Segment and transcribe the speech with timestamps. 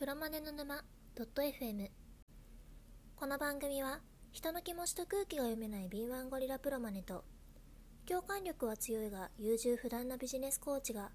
[0.00, 0.82] プロマネの沼
[1.14, 1.90] .fm
[3.16, 4.00] この番組は
[4.32, 7.22] 人の気持ちと空気が読めない敏腕ゴリラプロマネと
[8.08, 11.10] 共感力は強いが優柔不断なビジネスコーチが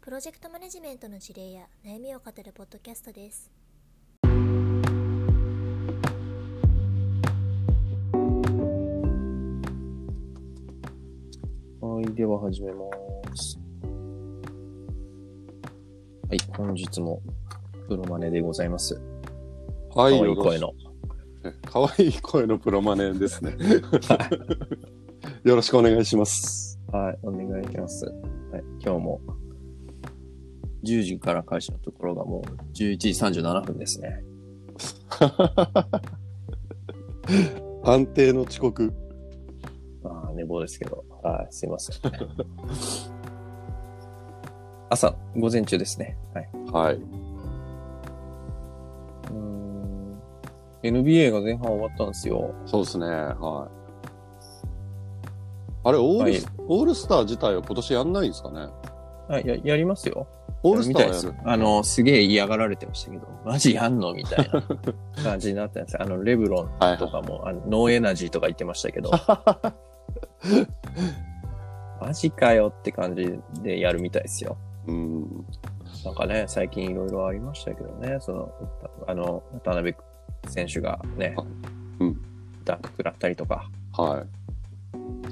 [0.00, 3.48] プロジェクトマネジメントの事例や悩みを語るポッドキャストです
[11.80, 12.84] はい、では始めま
[13.36, 13.56] す。
[16.28, 17.22] はい、本日も
[17.88, 19.00] プロマネでございます。
[19.92, 20.72] 可はい、愛い声の。
[21.64, 23.56] かわいい声のプロマネですね。
[25.44, 26.78] よろしくお願いします。
[26.92, 28.06] はい、お願いします。
[28.06, 28.12] は
[28.58, 29.20] い、今日も
[30.84, 34.24] 10時から開始のところがもう11時37分ですね。
[37.84, 38.92] 安定の遅刻。
[40.02, 41.04] まあ、寝坊ですけど。
[41.22, 42.18] はい、すいません、ね。
[44.90, 46.16] 朝、午前中ですね。
[46.34, 46.48] はい。
[46.72, 47.25] はい。
[50.90, 52.54] NBA が前半終わったんですよ。
[52.66, 53.06] そうですね。
[53.06, 53.76] はい。
[55.84, 58.68] あれ、オールス、オールスター自体は今年やんないんですかね？
[59.28, 60.26] はい、や、やりますよ。
[60.62, 61.34] オールスターはやる？
[61.44, 64.12] あの、すげえ嫌がられてましたけど、 マジやんの？
[64.14, 64.62] みたいな
[65.22, 66.02] 感じになったんですよ。
[66.02, 69.10] あの、レブロンはいとかも、あのノーエナジーとか言ってましたけど、
[72.00, 74.56] マジかよって感じでやるみたいですよ。
[74.86, 75.46] うん。
[76.04, 78.52] なんかね、最近いろいろありましたけどね、その、
[79.06, 79.94] あの、渡辺
[80.46, 81.42] 選手がねあ、
[82.00, 82.20] うん
[82.64, 84.46] ダンク食らったりとかはい。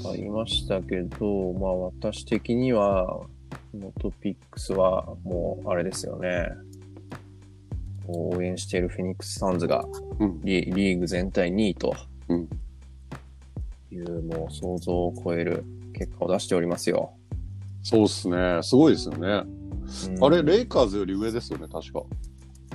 [0.08, 3.28] ありましたけど、まあ私的には、こ
[3.74, 6.48] のトピックスはもうあれですよね。
[8.06, 9.84] 応援しているフェニックスサンズが
[10.18, 10.40] うん。
[10.42, 11.94] リリーグ全体2位と
[12.28, 12.48] うん
[13.90, 17.12] いうもう想像を超える結果を出しておりますよ。
[17.82, 18.60] そうっすね。
[18.62, 19.28] すごいですよね。
[19.28, 22.02] うんあれ、レイカーズより上ですよね、確か。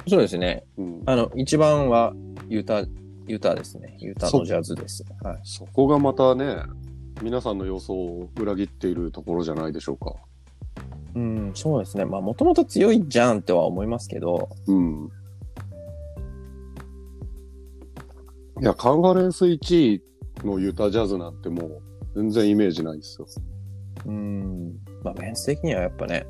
[0.07, 0.63] そうですね。
[0.77, 1.03] うん。
[1.05, 2.13] あの、一番は
[2.49, 2.79] ユータ、
[3.27, 3.95] ユータですね。
[3.99, 5.05] ユータのジャズです。
[5.23, 5.39] はい。
[5.43, 6.57] そこがまたね、
[7.21, 10.15] 皆さんの予想を裏切っているところじゃないでしょうか。
[11.15, 12.05] うん、そうですね。
[12.05, 15.09] まあ、もともと強いじゃんっては思いますけど、うん。
[18.61, 20.03] いや、カンファレンス1位
[20.43, 21.81] のユタジャズなんてもう
[22.15, 23.27] 全然イメージないですよ。
[24.05, 26.25] うん、まあ、メンツ的にはやっぱね、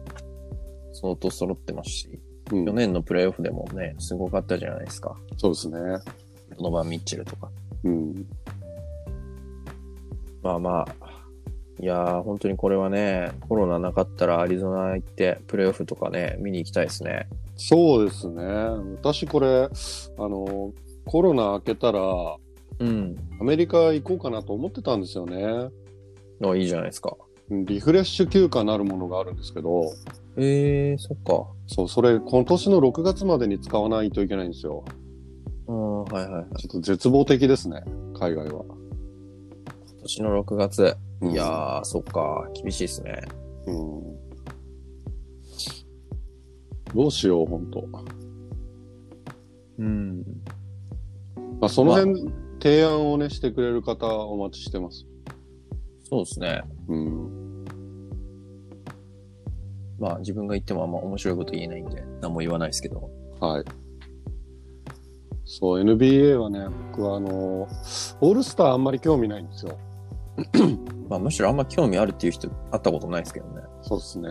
[0.91, 2.19] 相当揃ってますし、
[2.51, 5.15] うん去年のプレイオフでもね、すごかったじゃないですか。
[5.37, 5.77] そうですね。
[6.57, 7.49] ドノバン・ミッチェルとか。
[7.83, 8.25] うん。
[10.41, 11.09] まあまあ、
[11.79, 17.27] いやー、本当にこれはね、コロナなかったらアリゾナ行って、プレイオフとかね、見に行きたいですね。
[17.55, 18.43] そうですね。
[19.01, 19.69] 私これ、あ
[20.17, 20.73] の、
[21.05, 22.01] コロナ明けたら、
[22.79, 23.15] うん。
[23.39, 25.69] アメリカ行こうかなと思ってたんですよね。
[26.43, 27.15] あ、いいじゃないですか。
[27.51, 29.91] リフレッシュ休暇なるものがあるんですけど、
[30.37, 31.47] えー、そっか。
[31.67, 34.85] そう、それ今年の6月までに使わないといけないんですよ。
[35.67, 36.45] うん、はいはいはい。
[36.57, 37.83] ちょっと絶望的ですね、
[38.13, 38.63] 海外は。
[38.65, 40.95] 今年の6月。
[41.21, 42.47] うんいやー、そっか。
[42.53, 43.21] 厳しいですね。
[43.67, 44.19] うん
[46.95, 47.88] どうしよう、本当。
[49.79, 50.23] うん。
[51.59, 55.05] まあ、その辺、提案をね、してくれる方、お待ちしてます。
[56.09, 56.63] そうですね。
[56.87, 57.65] うん。
[59.99, 63.09] まあ自分が言ってもあんま面白いこと言えないんで、何も言わないですけど。
[63.39, 63.65] はい。
[65.45, 67.29] そう、NBA はね、僕はあの、
[67.61, 69.77] オールスターあんまり興味ないんですよ。
[71.09, 73.61] まあむしろあんま興味あるっていう人会ったことないですけどね。
[73.81, 74.29] そうですね。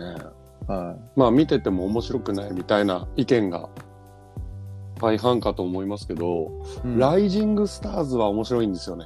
[0.67, 3.69] はまあ、見てても面白くないみたいな意見が
[5.01, 6.51] 大半かと思いますけど、
[6.85, 6.99] い。
[6.99, 9.05] ライジングスターズは面白いんですよね。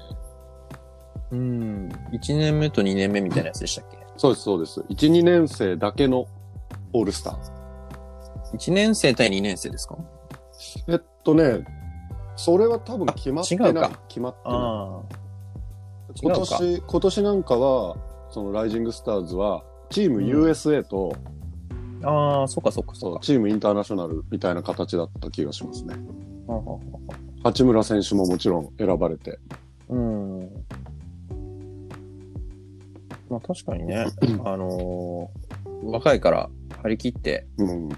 [1.34, 1.90] うん。
[2.12, 3.98] 1年目と2年目みたいなやつでしたっけ？
[4.18, 4.80] そうです、そうです。
[4.82, 6.26] 1、2年生だけの
[6.94, 8.58] オールスター。
[8.58, 9.98] ?1 年生対2年生ですか？
[10.88, 11.66] えっとね、
[12.36, 13.68] それは多分決まってない。
[13.68, 14.58] あ違うか決まってない。
[14.58, 15.02] あ
[16.22, 17.98] 今違うか年、今年なんかは、
[18.30, 21.16] そのライジングスターズは、チームうん USA と、
[22.04, 22.10] あ。
[22.10, 23.22] ああ、そっかそっかそそうっか。
[23.22, 25.96] チームインターナショナルみたいな形だった気がしますね。
[26.46, 26.80] はははは
[27.44, 29.40] 八村選手ももちろん選ばれて。
[29.90, 30.63] うん。
[33.34, 34.06] まあ確かにね、
[34.46, 36.50] あのー若いから
[36.82, 37.90] 張り切って、うん。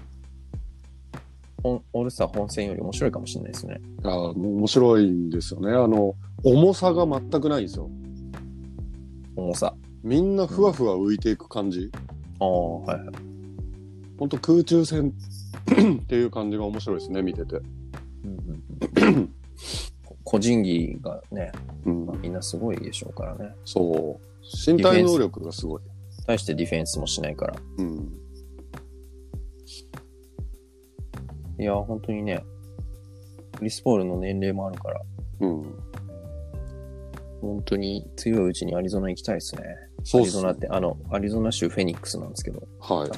[1.62, 3.80] オールスター本戦より面白いかもしれないですね。
[4.02, 5.70] や、もう面白いんですよね。
[5.70, 7.88] あの、重さが全くないんですよ。
[9.36, 9.74] 重さ。
[10.02, 11.90] みんなふわふわ浮いていく感じ。
[12.40, 13.14] ああ、はいはい。
[14.18, 15.12] ほんと空中戦
[16.02, 17.60] っていう感じが面白いですね、見てて。
[20.26, 21.52] 個人技がね、
[21.84, 23.54] うんまあ、みんなすごいでしょうからね。
[23.64, 24.26] そう。
[24.42, 25.80] 身体能力がすごい。
[26.26, 27.54] 対してディフェンスもしないから。
[27.78, 28.12] うん。
[31.60, 32.44] いや、本当にね、
[33.56, 35.00] クリス・ポールの年齢もあるから、
[35.40, 35.62] うん。
[37.40, 39.62] 本当に強いうちにアリゾナ行きたいですね。
[40.02, 43.10] そうっすアリゾナって、あの、アリゾナ州フェニックスなんですけど、はい。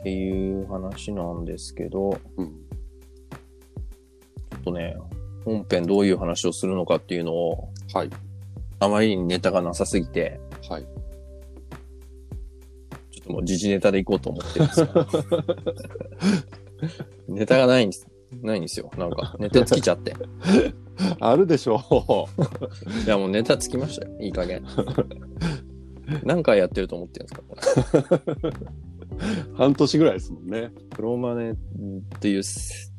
[0.00, 2.63] っていう話なんですけど、うん。
[4.64, 4.96] とね、
[5.44, 8.10] 本編どういう話をするのかっていうのを、はい。
[8.80, 10.82] あまりにネタがなさすぎて、はい。
[13.10, 14.88] ちょっともう時事ネタでいこうと思ってるんですよ。
[17.28, 18.06] ネタがないんです。
[18.42, 18.90] ないんですよ。
[18.98, 20.14] なんか、ネタ尽きちゃって。
[21.20, 22.28] あるでしょ
[23.06, 24.16] いや、もうネタ尽きましたよ。
[24.20, 24.64] いい加減。
[26.24, 27.56] 何回やってると思ってるんですかこ
[28.42, 29.54] れう。
[29.56, 30.72] 半年ぐらいですもんね。
[30.90, 31.54] プロマネっ
[32.20, 32.42] ていう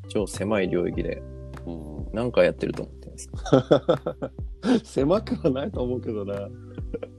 [0.08, 1.22] 超狭い領域で
[1.66, 2.06] うん。
[2.12, 4.30] 何回やってると思ってるんですか
[4.84, 6.48] 狭くはないと思うけどな。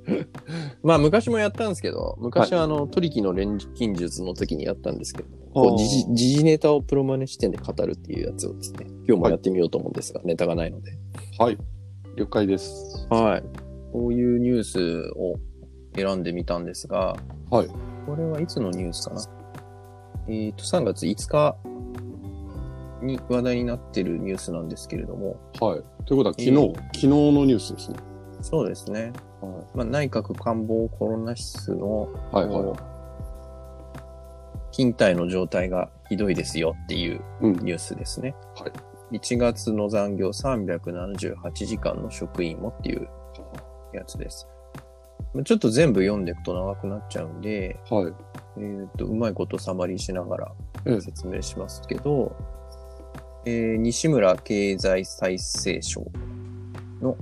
[0.83, 10.97] まあ昔もやったんですけど、昔はあの、トリキの錬金術の時にやったんですけど、こう時事ネタをプロマネ視点で語るっていうやつをですね、今日もやってみようと思うんですが、ネタがないので。
[11.37, 11.57] はい。
[12.15, 13.07] 了解です。
[13.09, 13.43] はい。
[13.91, 15.35] こういうニュースを
[15.95, 17.15] 選んでみたんですが、
[17.49, 17.67] はい。
[18.05, 19.21] これはいつのニュースかな？
[20.29, 21.57] えっ、と、3月5日
[23.01, 25.83] に話題になってるニュースなんですけれども、はい。
[26.05, 27.97] ということは、昨日、えー昨日のニュースですね。
[28.41, 29.13] そうですね。
[29.41, 32.35] はまあ、内閣官房コロナ室の、い。
[32.35, 32.77] はいはい。
[34.71, 37.53] 勤怠の状態がひどいですよっていううん。
[37.53, 38.35] ニュースですね。
[38.55, 39.17] はい。
[39.17, 43.07] 1月の残業378時間の職員もっていう
[43.93, 44.47] やつです。
[45.33, 48.13] まあちょっと全部読んでいくと長くなっちゃうんで、はい。
[48.59, 50.51] えっ、と、うまいことサマリーしながら
[50.85, 52.35] ええ説明しますけど、
[53.47, 56.05] えー西村経済再生省
[57.01, 57.15] の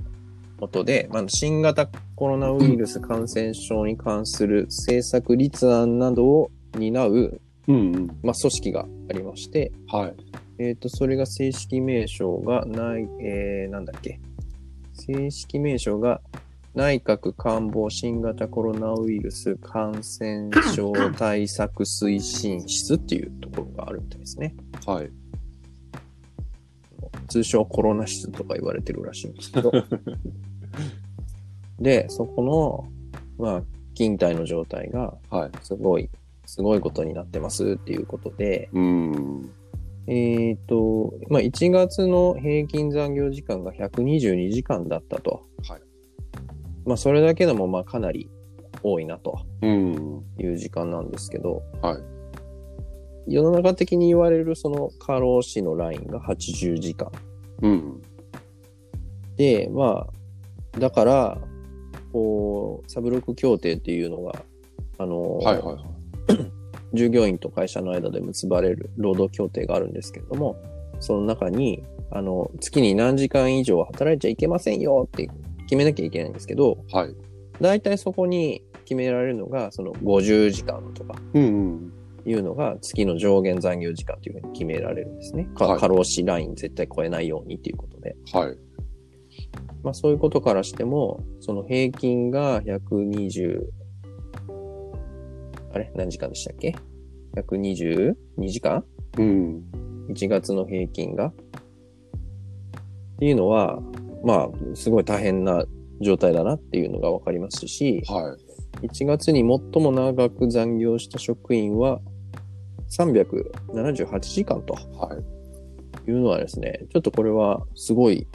[0.58, 8.06] ことで、まあ、新型コロナウイルス感染症に関する政策立案などを担う、うんうん。
[8.22, 10.14] まあ、組織がありまして、はい。
[10.58, 14.18] えっ、と、それが正式名称がない、えー、なんだっけ？
[14.94, 16.20] 正式名称が
[16.74, 24.54] 内閣官房新型コロナウイルス感染症対策推進室っていうところがあるみたいですね。
[24.86, 25.10] はい。
[27.36, 29.70] 通称コロナ室とか言われてるらしいんですけど。
[31.78, 32.88] で、そこの、
[33.38, 33.62] まあ、
[33.94, 35.50] 勤怠の状態がはい。
[35.62, 36.08] すごい、
[36.46, 39.50] すごいことになってますっていうことで、うん。
[40.06, 45.42] えっ、と、まあ、1月の平均残業時間が122時間だったと。
[45.68, 45.80] はい。
[46.86, 48.30] まあ、それだけでも、まあ、かなり
[48.82, 50.24] 多いなとうん。
[50.38, 52.15] いう時間なんですけど、はい。
[53.26, 57.10] 世の中的に言われるその過労死のラインが80時間。
[57.62, 58.02] うん。
[59.36, 60.06] で、ま
[60.74, 61.38] あ、だから、
[62.12, 64.42] こう、サブロック協定っていうのが、
[64.98, 65.84] あの、はいはいはい。
[66.94, 70.56] 従業員と会社の間で結ばれる労働協定があるんですけれども、
[71.00, 75.28] その中に、あの、月に何時間以上働いちゃいけませんよって
[75.64, 77.14] 決めなきゃいけないんですけど、はい。
[77.60, 81.92] 大体そこに決められるのが、その50時間とかうんうん。
[82.26, 85.48] いうのが月の上限残業時間というふうに決められるんですね。
[85.54, 88.16] かはい過労死ライン絶対超えないようにっていうことで。
[88.32, 88.56] はい。
[89.82, 93.60] まあそういうことからしても、その平均が120、
[95.72, 95.92] あれ？
[95.94, 96.74] 何時間でしたっけ
[97.36, 98.14] ?122
[98.48, 98.84] 時間？
[99.18, 99.62] うん。
[100.08, 101.26] 1月の平均が？
[101.26, 101.32] っ
[103.18, 103.78] ていうのは、
[104.24, 105.64] まあ、すごい大変な
[106.00, 108.36] 状態だなっていうのがわかりますし、は
[108.82, 108.88] い。
[108.88, 112.00] 1月に最も長く残業した職員は
[112.90, 115.14] 378時間とは
[116.06, 116.10] い。
[116.10, 118.26] いうのはですね、ちょっとこれはすごい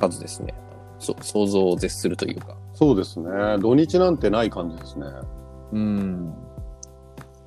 [0.00, 0.54] 数ですね。
[0.98, 2.56] そ想像を絶するというか。
[2.74, 3.26] そうですね。
[3.60, 5.06] 土日なんてない感じですね。
[5.72, 6.34] うん。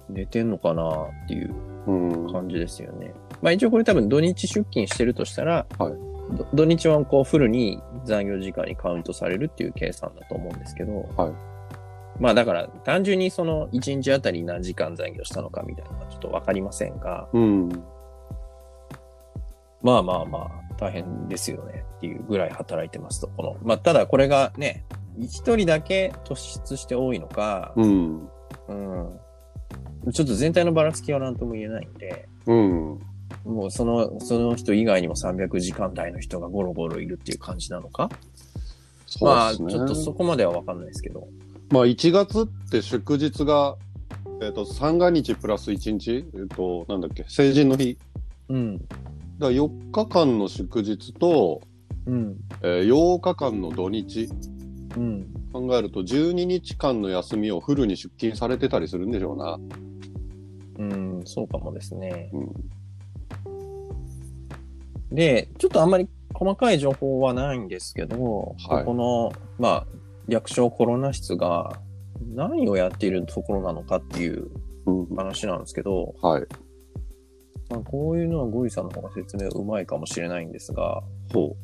[0.10, 0.90] 寝てんのかな
[1.26, 1.54] っていう
[1.88, 1.92] う
[2.30, 2.32] ん。
[2.32, 3.14] 感じですよね。
[3.42, 5.94] まあ一応これ多分土日出勤してるとしたら、はい
[6.38, 11.32] ど土日はこうフルに残業時間にカウントされるっていう計算だと思うんですけど、はい
[12.20, 17.70] まあだから単純にその1日あたり何時間残業したのかみたいなのはちょっとわかりませんが、うん。
[19.82, 23.28] まあまあまあ大変ですよねっていうぐらい働いてますと。
[23.28, 24.86] この、まあただこれがね、
[25.20, 28.30] 一人だけ突出して多いのか、うん。
[28.68, 29.20] うん。
[30.14, 33.00] ちょっと全体のばらつきは何とも言えないんで、うん。
[33.44, 38.10] もうその、その人以外にも300時間台の人がゴロゴロいるっていう感じなのか？
[39.06, 39.74] そうまあ、ですね。
[39.74, 41.28] ちょっとそこまではわかんないですけど。
[41.72, 43.78] まあ、1月って祝日が、
[44.42, 47.98] えっ、と、三が日プラス1日、えっ、と、なんだっけ、成人の日。
[48.50, 48.78] うん。
[48.78, 48.96] だか
[49.40, 51.62] ら4日間の祝日と、
[52.06, 52.38] うん。
[52.62, 54.30] えー8日間の土日
[54.98, 55.28] うん。
[55.52, 59.60] 考えると12日間の休みをフルに出勤されてたりするんでしょうな。
[60.80, 61.20] うん。
[61.20, 62.30] ん、そうかもですね。
[62.34, 62.52] うん。
[65.16, 69.88] で、ちょっとあんまり細かい情報はないんですけど、はいこの、まあ、
[70.28, 71.80] 略称コロナ室が
[72.34, 74.50] 何をやっているところなのかっていう
[74.86, 75.16] うん。
[75.16, 76.44] 話なんですけど、はい。
[77.70, 81.02] まあ、こういうのはゴリさんの方が説明うまいかもしれないんですが、
[81.34, 81.56] ほ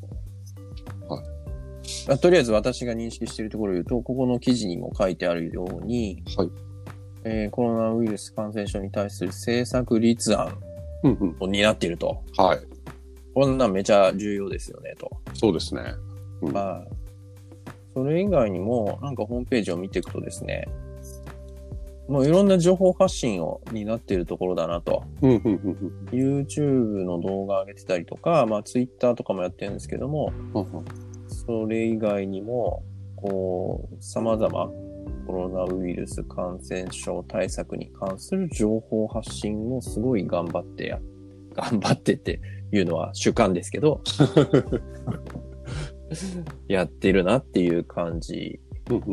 [1.10, 1.18] ま
[2.14, 6.42] あとりあえず私が認識しているところを言うと、ここの記事にも書いてあるように、う。
[6.42, 6.52] はい。
[7.26, 10.58] えーコロナウイルス感染症に対する政策立案
[11.04, 11.36] うんうん。
[11.42, 12.24] を担っていると。
[12.38, 12.60] はい。
[13.34, 15.10] こんなんめちゃ重要ですよね、と。
[15.34, 15.82] そうですね。
[16.42, 16.84] うんまあ、
[18.00, 20.70] それ以外にも、なんかホームページを見ていくとですね、
[22.08, 25.04] もういろんな情報発信を担っているところだなと。
[26.12, 30.32] YouTube の動画上げてたりとか、まあ Twitter とかもやってるんですけども、
[31.28, 32.84] それ以外にも、
[33.18, 34.72] こう、様々、
[35.28, 41.00] コロナウイルス感染症対策に関する情報発信をすごい頑張ってや、
[41.54, 42.40] 頑張ってって
[42.72, 44.02] いうのは主観ですけど、
[46.68, 48.60] やってるなっていう感じ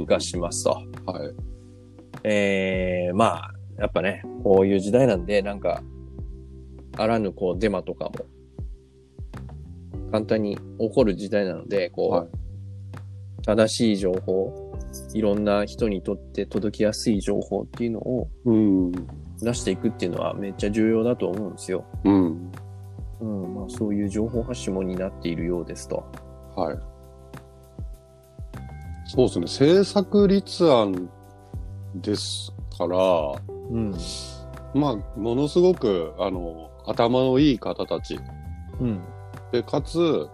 [0.07, 0.71] がしますと。
[0.71, 1.35] はい。
[2.25, 5.83] えー、まあ、やっぱね、こういう時代なんで、なんか、
[6.97, 8.13] あらぬこうデマとかも、
[10.11, 12.29] 簡単に起こる時代なので、こう、はい
[13.47, 14.77] 正しい情報、
[15.15, 18.93] いろんな人にとって届きやすい情報っていうのをうん。
[19.41, 21.85] 出していくっていうのはめっちゃ重要だと思うんですよ。
[22.05, 22.51] うん。
[23.21, 26.05] うん、まあそういう情報発信も担っているようですと。
[26.57, 26.79] はい。
[29.05, 29.45] そうですね。
[29.45, 31.09] 政策立案
[31.95, 32.99] ですから、
[33.71, 33.95] うん。
[34.75, 38.19] まあ、ものすごく、あの、頭のいい方たち。
[38.81, 39.01] うん。
[39.53, 40.29] で、かつ、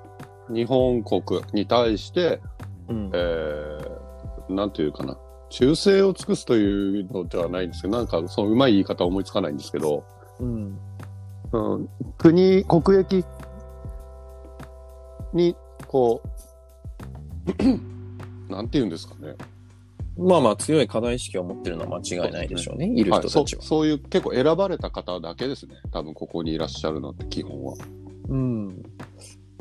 [0.48, 2.40] 日本国に対して、
[2.88, 3.78] うんえ。
[4.48, 5.16] ー、なんていうかな。
[5.50, 10.04] 忠誠を尽くすというのではないんですけど、なんか、そのうまい言い方は思いつかないんですけど、
[10.40, 10.78] うん。
[11.52, 13.24] うん、国、国益
[15.34, 15.54] に、
[15.92, 16.22] こ
[18.48, 19.34] う、 なんて言うんですかね。
[20.16, 22.86] まあまあ強い課題意識を持ってるのは間違いないでしょうね。
[22.86, 23.42] いる人たちは。
[23.42, 25.74] はい、そうそういう結構選ばれた方だけですね。
[25.92, 27.74] 多分ここにいらっしゃるのって基本は。
[28.28, 28.82] うん。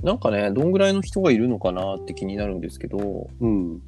[0.03, 3.81] なんかね、どんぐらいの人がいるのかなって気になるんですけど、こうん。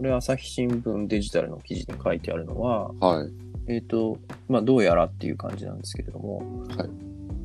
[0.00, 3.30] れ朝日新聞デジタルの記事に書いてあるのは、はい。
[3.68, 6.90] えっ、と、まあどうやらっていう感じなんですけれども、はい。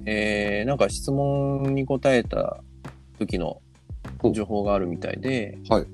[0.06, 2.64] えー、なんか質問に答えた
[3.20, 3.62] 時の
[4.34, 5.88] 情報があるみたいで、はい。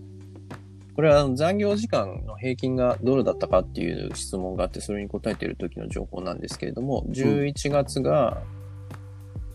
[0.96, 8.44] これは残業時間の平均がどれだったかっていう質問があって、それに答えている時の情報なんですけれども、11月が、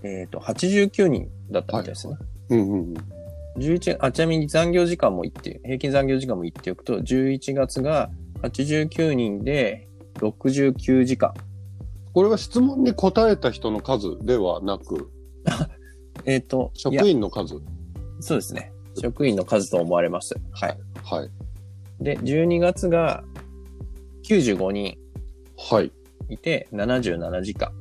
[0.02, 2.16] えっ、と、89人だったみたいですね。
[2.50, 2.94] うんうんうん。
[3.58, 8.10] 11あちなみに残業時間も言って、平均残業時間も言っておくと、11月が
[8.42, 11.34] 89人で69時間。
[12.14, 15.10] これは質問に答えた人の数ではなく、
[16.24, 17.60] えっ、と、い職や員の数。
[18.20, 18.72] そうですね。
[18.96, 20.34] 職員の数と思われます。
[20.52, 20.78] はい。
[21.04, 21.30] はい。
[22.00, 23.24] で、12月が
[24.24, 24.98] 95人
[25.56, 25.92] はい。
[26.28, 27.72] いて77時間。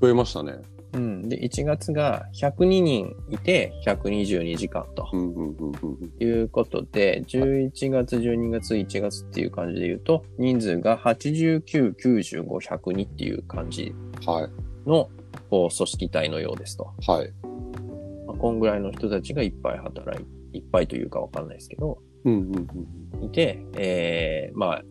[0.00, 0.54] 増えましたね。
[0.92, 1.28] うん。
[1.28, 13.94] で、1月が102人いて122時間とうんうんうんうんいうことで、11月、12月、1月っていう感じで言うと、人数が89、95、102っていう感じ
[14.26, 14.32] うん。
[14.32, 14.50] はい。
[14.88, 15.10] の
[15.50, 16.90] こう組織体のようですと。
[17.06, 17.32] はい。
[18.36, 22.68] まあ、こんぐらいの人たちがいっぱい働いいっぱいというかわかんないですけど、うんうん
[23.20, 23.24] うん。
[23.24, 24.82] いて、えー、まあ、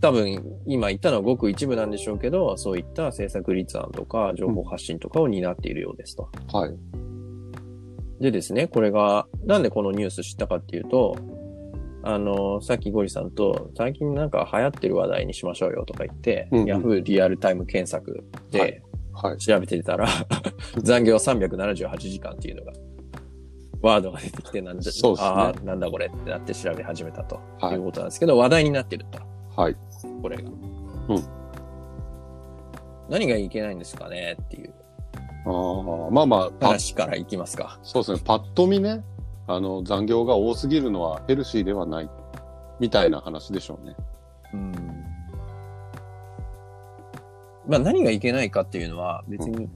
[0.00, 6.28] 多分今言ったのはごく一部なんでしょうけど、そういった政策立案とか情報発信とかを担っているようですと。
[6.52, 6.74] はい。
[8.20, 11.16] でですね、これが、なんでこのニュース知ったかっていうと、
[12.02, 18.82] あの、さっきゴリさんと、最近なんか流行ってる話題にしましょうよとか言って、うんうんヤフーリアルタイム検索はではい。
[19.38, 20.06] 調べてたら、
[20.82, 22.72] 残業378時間っていうのが、
[23.82, 29.18] ワードが出てきてなんだ、ねああ、なんだこれってなって調べ始めたとはいいうことなんですけど、話題になってると。
[29.60, 29.76] はい。
[30.22, 30.50] これが。
[31.08, 31.22] うん
[33.08, 34.74] 何がいけないんですかねっていう
[35.46, 37.78] ああ、まあまあ、話からいきますか。
[37.82, 38.20] そうですね。
[38.24, 39.04] パッと見ね、
[39.46, 42.10] あの、残業が多すぎるのはヘルシーではない。
[42.80, 43.96] みたいな話でしょうね。
[44.52, 45.05] うん。
[47.68, 49.68] まあ何がいけないかっていうのは別に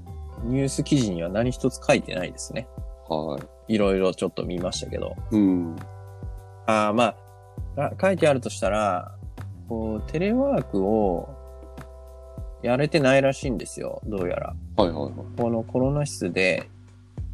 [0.44, 2.68] ニュース記事には何一つ書いてないですね。
[3.08, 5.16] はいろいろちょっと見ましたけど。
[5.32, 5.36] い。
[5.36, 5.76] うん。
[6.66, 7.14] ああ、ま
[7.76, 9.14] あ、あ書いてあるとしたら、
[9.68, 11.28] こう、テレワークを
[12.62, 14.00] やれてないらしいんですよ。
[14.06, 14.54] どうやら。
[14.76, 15.12] はいはいはい。
[15.36, 16.68] このコロナ室で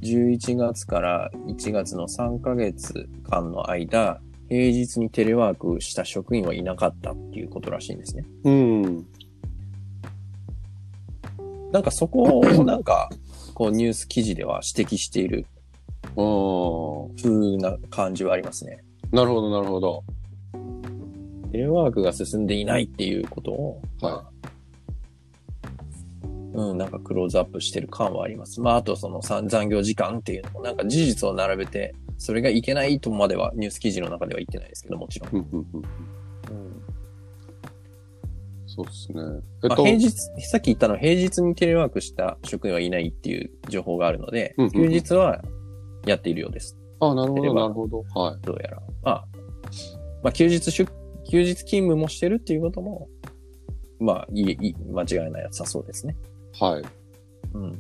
[0.03, 8.25] 11月から1月の3ヶ月間の間、平日にテレワークした職員はいなかったっていうことらしいんですね。
[8.45, 9.07] うん。
[11.77, 13.11] なんかそこを なんか、
[13.53, 15.47] こうニュース記事では指摘している
[16.17, 17.17] うん。
[17.17, 18.83] 風な感じはありますね。
[19.13, 20.03] なるほど、なるほど。
[21.53, 24.25] テレワークが進んでいないっていうことを、は
[26.55, 28.63] うん、なんかクローズアップしてる感はあります。
[28.63, 35.47] まあ、あとそのさ残業時間っていうのも、なんか事実を並べて、それがいけないとまではニュース記事の中では言ってないですけど、もちろん。
[38.77, 39.23] そうですね。
[39.63, 45.43] えっまあ、と、平日、さっき言ったのは平日にテレワークした職員はいないっていう情報があるので、うんうんうん休日は
[46.05, 46.77] やっているようです。
[47.01, 48.05] あ、なるほど、なるほど。
[48.15, 48.47] はい。
[48.47, 48.83] どうやら。
[49.03, 49.25] まあ、
[50.23, 50.89] まあ、休日出、
[51.31, 53.09] 休日勤務もしてるっていうことも、
[53.99, 56.17] まあ、いい、いい間違いないさそうですね。
[56.61, 56.85] はい。
[57.55, 57.79] うん。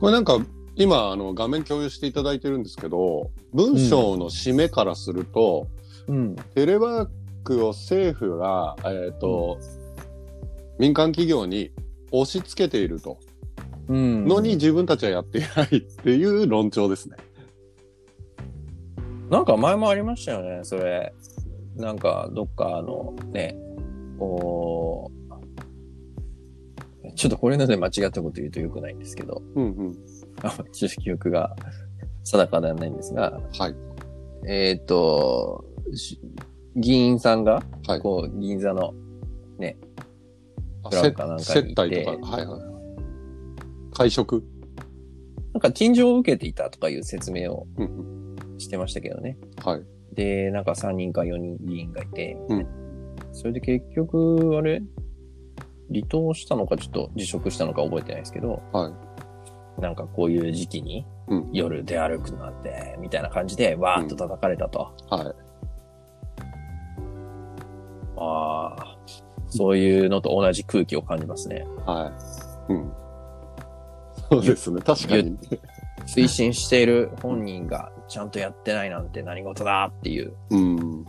[0.00, 0.38] これなんか、
[0.76, 5.66] 今、あの、画面共有していただいてるんですけど、文章の締めからすると、
[6.08, 6.36] うん。
[6.54, 7.08] テレワー
[7.42, 9.58] クを政府が、えっ、と、
[10.78, 11.70] 民間企業に
[12.10, 13.18] 押し付けていると。
[13.88, 14.26] うん。
[14.26, 17.16] のに自分たちはやっていないっていう論調ですね。
[19.30, 21.12] なんか前もありましたよね、それ。
[21.76, 23.56] なんか、どっかあの、ね、
[24.18, 25.20] こう、
[27.14, 29.98] ちょっとこれので間違ったこと言うと良くないんですけど、うんうん。
[30.42, 31.54] あまりちょっと記憶が
[32.24, 33.74] 定かではないんですが、はい。
[34.46, 36.20] えっ、と、し
[36.76, 38.00] 議員さんが、はい。
[38.00, 38.94] こう、銀座の、
[40.82, 42.60] あブラウンかなんか接待とか、はいはい。
[43.92, 44.42] 会食？
[45.52, 48.58] なんか陳情を受けていたとかいう説明をうんうん。
[48.58, 49.36] してましたけどね。
[49.64, 49.82] はい。
[50.14, 52.66] で、なんか3人か4人議員がいて、うん
[53.32, 54.82] それで結局、あれ？
[55.92, 58.90] 離党したのかちょっと辞職したのか覚えてないですけど、は
[59.78, 59.80] い。
[59.82, 64.92] なんかこういう時期にうん夜出歩くなんて、みたいな感じでわーっと叩かれたと。
[65.10, 65.49] はい。
[68.20, 68.96] ああ、
[69.48, 71.66] そういうのと同じ空気を感じますね。
[71.86, 72.12] は
[72.68, 72.72] い。
[72.72, 72.92] うん。
[74.30, 74.80] そうですね。
[74.82, 75.36] 確かに。
[76.06, 80.76] 推進している本人がちゃんとやってないなんて何事だっていう、うん。
[80.76, 81.04] うん、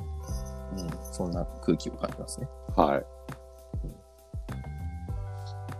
[1.11, 2.47] そんな空気を感じますね。
[2.75, 3.05] はい。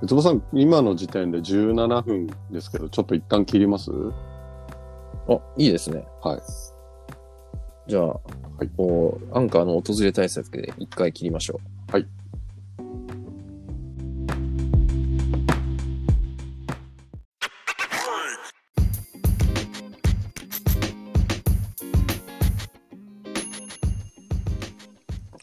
[0.01, 3.91] ウツボさん、今の時点で17分ですけど、ちょっと一旦切ります？
[5.29, 6.03] あ、いいですね。
[6.23, 6.41] はい。
[7.87, 8.19] じゃあ、
[8.63, 11.91] いこう、アンカーの訪れ対策で一回切りましょう。
[11.91, 12.07] はい。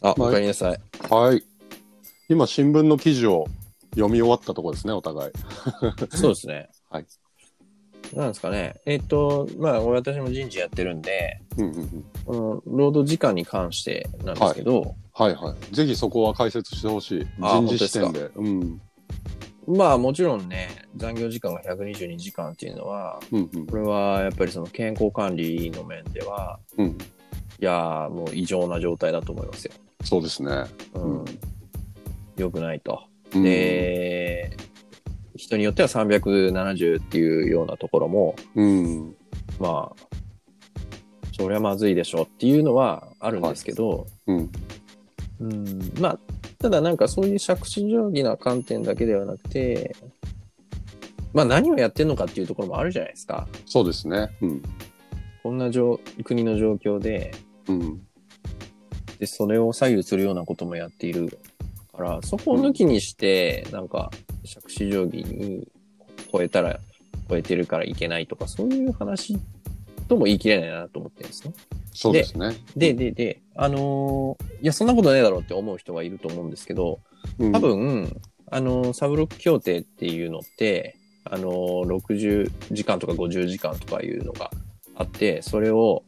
[0.01, 0.79] あ、はいおかえりなさい。
[1.09, 1.43] はい。
[2.29, 3.47] 今、新聞の記事を
[3.95, 5.31] 読み終わったところですね、お互い。
[6.15, 6.69] そうですね。
[6.89, 7.05] はい。
[8.13, 8.75] なんですかね。
[8.85, 12.05] えっ、と、まあ、私も人事やってるんで、うんうんうん。
[12.25, 15.75] この労働時間に関してなんですけど、はいはい。
[15.75, 17.27] ぜひそこは解説してほしい。
[17.41, 18.31] あ人事視点で。
[18.35, 18.81] うん。
[19.67, 23.67] まあもちろんね、残業時間が122時間っていうのは、うんうん。
[23.67, 26.87] これはやっぱりその健康管理の面では、うん。
[26.87, 26.95] い
[27.59, 29.73] やーもう異常な状態だと思いますよ。
[30.03, 30.63] そうですね。
[30.93, 31.25] うん。
[32.37, 33.03] 良くないと。
[33.35, 34.55] うん、で、
[35.39, 39.15] 人によっては370っていうようなところも、うん。
[39.57, 40.07] まあ、
[41.31, 44.51] そりゃまずいでしょっていうのはあるんですけど、うん。
[45.39, 46.19] うん、まあ、
[46.59, 49.95] ただなんかそういう杓子定規な観点だけではなくて、
[51.33, 53.47] まあ何をやってんのかっていうところもあるじゃないですか。
[53.65, 54.29] そうですね。
[54.41, 54.61] うん。
[55.41, 57.31] こんな状国の状況で、
[57.69, 58.01] うん。
[59.19, 61.39] で、それを左右するようなこともやっている
[61.95, 64.11] から、そこを抜きにして、なんか、
[64.49, 65.67] 杓子定規に
[66.31, 66.79] 超えたら、
[67.29, 69.37] 超えてるからいけないとか、そういう話
[70.07, 71.53] とも言い切れないなと思ってるんですね。
[71.93, 72.55] そうですね。
[72.75, 76.99] で、で、で、あのーいや、そんなことねえだろうって思う人がいると思うんですけど、
[77.37, 84.49] うん多、分、あのーサブロック協定っていうのって、あのー60時間とか50時間とかいうのが
[84.95, 86.03] あって、それを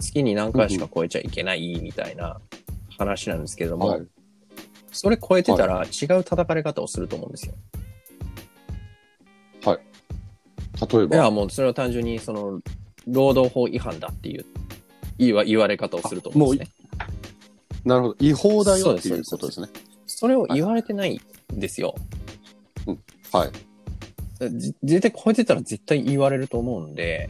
[0.00, 2.40] 月に何回しか超えちゃいけないみたいな
[2.98, 4.06] 話なんですけれども、はい。
[4.92, 7.54] それ超えてたら違う叩かれ方をすると思うんですよ。
[10.80, 11.16] 例えば？
[11.16, 12.60] いや、もうそれは単純にその、
[13.06, 14.46] 労働法違反だっていう
[15.18, 16.74] 言わ言われ方をすると思うんですね。
[17.84, 18.16] なるほど。
[18.18, 19.68] 違法だよっていうことですね。
[20.06, 21.20] それを言われてないん
[21.58, 21.94] ですよ。
[23.32, 23.50] はい。
[24.58, 27.28] じ絶対超えてたら絶対言われると思うんで、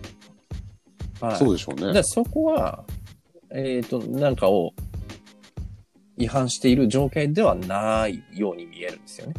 [1.21, 1.37] はい。
[1.37, 2.05] そうでしょうねだから。
[2.05, 2.85] そこは、
[3.51, 4.75] えっ、と、なんかを
[6.21, 9.35] 違反している条件ではないように見えるんですよね。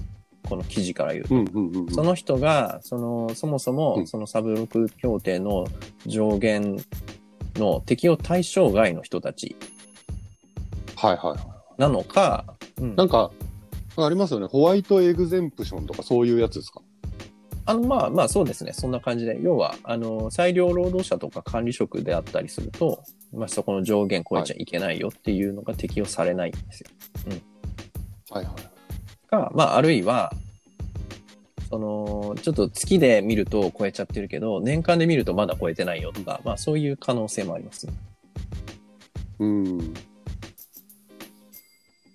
[0.50, 1.36] この記事から言うと。
[1.36, 1.92] うんうんうんうん。
[1.94, 5.68] その人が、その、そもそうも、んそのサブロック協定の
[6.08, 6.78] 上限
[7.56, 9.56] の適用対象外の人たち
[10.96, 11.40] はいはいはい。
[11.78, 13.32] なのか、うんなんか、
[13.98, 14.48] ありますよね。
[14.48, 16.82] ホワイトエグゼンプションとかそういうやつですか？
[17.66, 18.74] あの、まあまあそうですね。
[18.74, 19.38] そんな感じで。
[19.42, 26.88] 要は、あの、裁量労働者とか管理職であったりすると、まあそこの上限超えちゃいけないよっていうのが適用されないんですよ。
[28.30, 28.72] はいはい。
[29.28, 30.34] か、まああるいは、
[31.70, 37.94] その、ちょっと月で見ると超えちゃってるけど、年間で見るとまだ超えてないよとか、まあそういう可能性もありますね。
[39.40, 39.94] うん。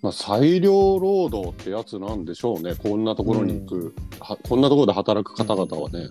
[0.03, 2.75] まあ、裁量労働ってやつなんでしょうね。
[2.75, 6.09] こんなところに行く、はこんなところで働く方々はね。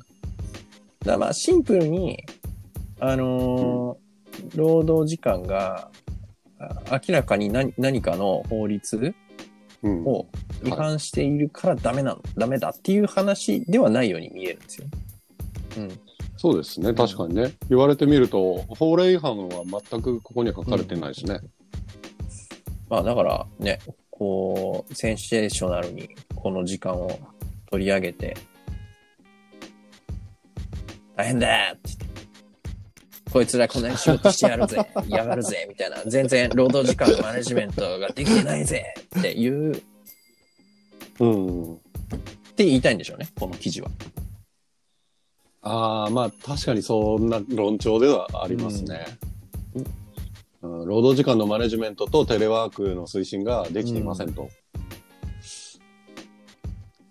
[1.04, 2.24] だまあシンプルに、
[2.98, 4.05] あのー
[4.54, 5.90] 労働時間が
[6.58, 9.14] あ明らかに何何かの法律
[9.82, 10.04] うん。
[10.04, 10.26] を
[10.64, 14.86] 違反しているからダメなの、ダメだっていう話ではないように見えるんですよ。
[15.76, 16.00] うん。
[16.38, 16.92] そうですね。
[16.92, 17.52] 確かにね。
[17.68, 21.40] 言われてみると、法令違反は全くここには書かれてないですね。
[22.88, 23.78] まあだからね、
[24.10, 27.18] こう、センセーショナルにこの時間を
[27.70, 28.36] 取り上げて、
[31.16, 32.15] 大変だって言って、
[33.32, 39.80] こいつらこんなに仕事してやるぜ、 やがるぜ、みたいな、全然労働時間のマネジメントができてないぜっていう、っ
[41.20, 41.76] うん。
[42.56, 43.90] て言いたいんでしょうね、この記事は。
[45.62, 49.04] ああ、まあ確かにそんな論調ではありますね。
[49.74, 49.86] うん
[50.62, 54.48] 労働時間のマネジメントとテレワークの推進ができていませんと。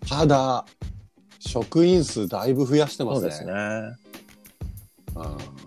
[0.06, 0.66] ただ、
[1.38, 3.30] 職員数だいぶ増やしてますね。
[3.30, 3.52] そうですね。
[5.14, 5.65] あー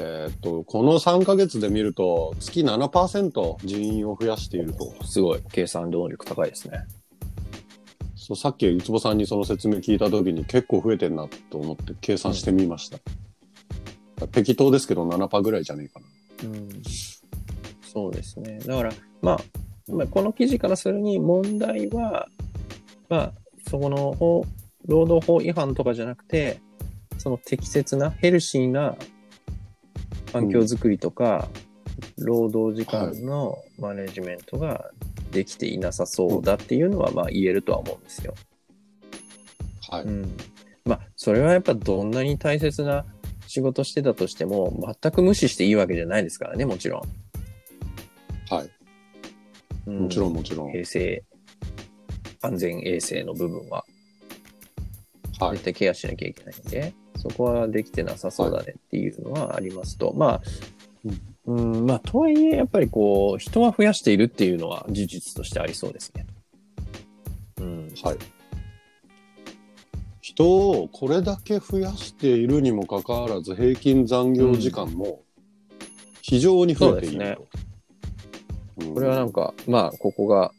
[0.00, 4.94] えーっと、この3ヶ月で見ると、月7%人員を増やしていると。
[5.04, 6.84] すごい、計算能力高いですね。
[8.14, 12.98] そうさっき、いつぼさんにその説明聞いたときに結構増えてんなと思って計算してみました。
[14.28, 16.06] 適当ですけど7%ぐらいじゃねえかな。
[16.44, 16.82] うん
[17.82, 18.58] そうですね。
[18.58, 19.38] だから、まあ、
[19.90, 22.28] まあ、この記事からするに問題は、
[23.08, 23.32] まあ、
[23.68, 24.44] そこの法
[24.86, 26.60] 労働法違反とかじゃなくて、
[27.16, 28.96] その適切なヘルシーな
[30.32, 31.48] 環境づくりとか、
[32.18, 34.90] 労働時間のマネジメントが
[35.32, 38.34] できていなさそうだっていうのは、まあ言えるとは思うんですよ。
[39.90, 40.02] はい。
[40.02, 40.36] うん。
[40.84, 43.04] まあ、それはやっぱどんなに大切な
[43.46, 47.02] 仕事してたとしても、全く無視していいわけじゃないですからね、もちろん。
[48.54, 48.70] はい。
[49.86, 50.76] うんもちろんもちろん。
[50.76, 51.24] 衛生、
[52.42, 53.84] 安全衛生の部分は
[55.40, 55.64] はい絶。
[55.64, 60.42] 対ケアしなきゃいけないんで、そこはできてなさそうだねっていうのはありますと、まあ、
[61.46, 66.26] うん、まあ、とはいえ、やっぱりこう、人は増やしているっていうのは事実としてありそうですね。
[67.60, 67.88] うん。
[68.02, 68.16] はい。
[70.20, 75.22] 人をこれだけ増やしているにもかかわらず、平均残業時間も
[76.22, 77.42] 非常に増えていると。
[77.42, 77.48] うん
[78.94, 80.52] これはなんか、まあ、ここが、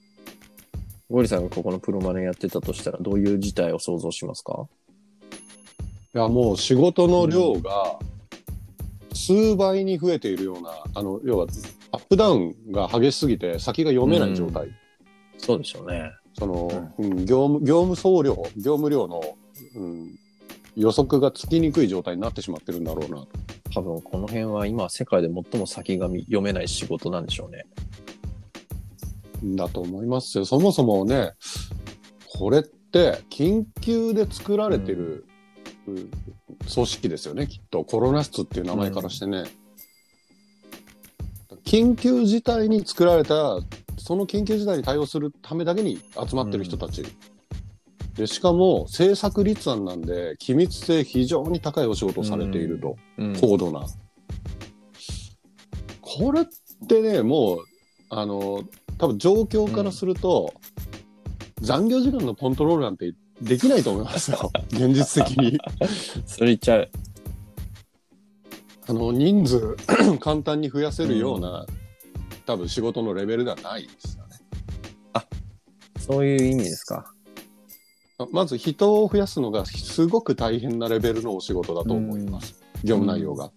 [1.10, 4.68] ゴリさんがここのプロマネやってたとしたら、どういう事態を想像しますか？
[4.68, 4.79] い
[6.14, 8.00] や、もう仕事の量が
[9.14, 11.48] 数倍に増えているような、あの、要は、
[11.92, 14.70] アップダウンが激しすぎて先が読めない状態。
[15.38, 16.12] そうでしょうね。
[16.34, 19.22] その、うん、業務、業務総量、業務量の、
[19.76, 20.16] うん、
[20.76, 23.28] 予測がつきにくい状態になってしまってるんだろうなと。
[23.74, 27.66] 多分、この辺は今、世界で最も先が見読めない仕事なんでしょうね。
[29.56, 30.46] だと思いますよ。
[30.46, 31.34] そもそもね、
[32.38, 35.29] これって緊急で作られてる、うん
[35.96, 37.84] 組織ですよね、きっと。
[37.84, 39.44] コロナ室っていう名前からしてね。
[41.66, 43.60] 緊急事態に作られた、
[43.98, 47.06] その緊急事態に対応するためだけに集まってる人たち。
[48.16, 52.98] でしかも、政策立案なんで、機密性非常に高いお仕事をされていると。
[53.18, 53.36] うん。
[53.40, 53.86] 高度な。
[56.02, 56.46] これっ
[56.88, 57.60] てね、もう、
[58.10, 58.64] あの、
[58.98, 60.54] 多分状況からすると、
[61.62, 64.52] 残業時間のコントロールなんてできないと思いますよ。
[64.72, 65.58] 現実的に。
[66.26, 66.90] それ言っちゃう。
[68.88, 69.78] あの、人数
[70.20, 71.66] 簡単に増やせるような、
[72.46, 74.30] 多分仕事のレベルではないですよね。
[76.00, 77.14] そういう意味ですか。
[78.32, 82.62] まず人を増やすのがすごく大変なレベルのお仕事だと思います。
[82.84, 83.52] 業務内容が。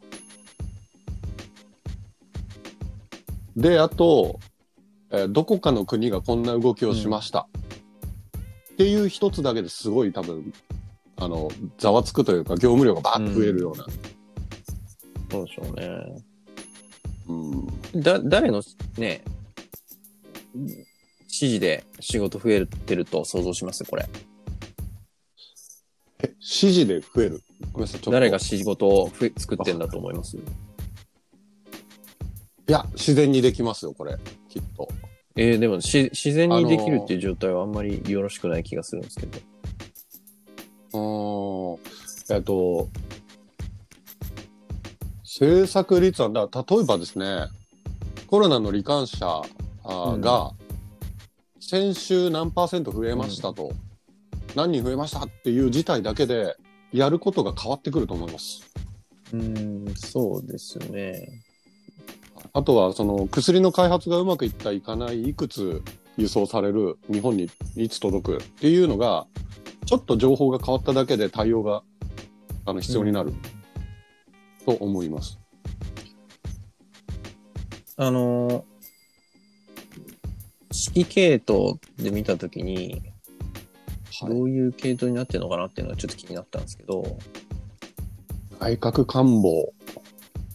[3.57, 4.39] で、あと、
[5.11, 7.49] えーどこかの国がこんな動きをしました。
[8.73, 10.53] っていう一つだけですごい多分、
[11.17, 13.87] あの、ざわつくというか、業務量がバーッと増えるような。
[15.31, 16.23] そうでしょうね。
[17.29, 17.33] う
[17.99, 18.63] んだ、誰の
[18.99, 19.23] ね、
[20.55, 20.87] 指
[21.29, 23.85] 示で仕事増えてると想像します？
[23.85, 24.09] これ。
[26.23, 27.43] え、指示で増える？
[27.73, 28.11] ごめんなさい、ちょっと。
[28.11, 30.41] 誰が仕事をふ作ってんだと思いますい
[32.67, 34.17] や、自然にできますよ、これ。
[34.49, 34.89] きっと。
[35.37, 39.39] えーでもし自然にできるっていう状態はあんまりよろしくない気がするんですけど。
[40.95, 42.89] うーんえっと、
[45.25, 47.47] 制作率は、だ例えばですね、
[48.27, 50.53] コロナの罹患者あーうんが、
[51.61, 53.73] 先週何パーセント増えましたと、
[54.55, 56.57] 何人増えましたっていう事態だけで、
[56.93, 58.63] やることが変わってくると思います。
[59.33, 61.43] うーん、そうですね。
[62.55, 65.83] あとは、その薬の開発がうまくいった、いかない、いくつ
[66.17, 69.27] 輸送される、日本にいつ届くっていうのが、
[69.87, 71.83] ちょっと情報が変わっただけで対応が
[72.67, 73.33] あの必要になる
[74.65, 75.39] と思います。
[77.97, 78.73] あのー
[80.95, 83.03] 指揮系統で見たときに、
[84.23, 87.19] どういう系統になってるのかなっていうのがちょっと気になったんですけど、
[88.59, 89.73] 内閣官房。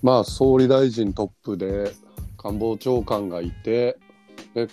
[0.04, 1.92] まあ、総理大臣トップで
[2.38, 3.98] 官房長官がいて、
[4.54, 4.68] で、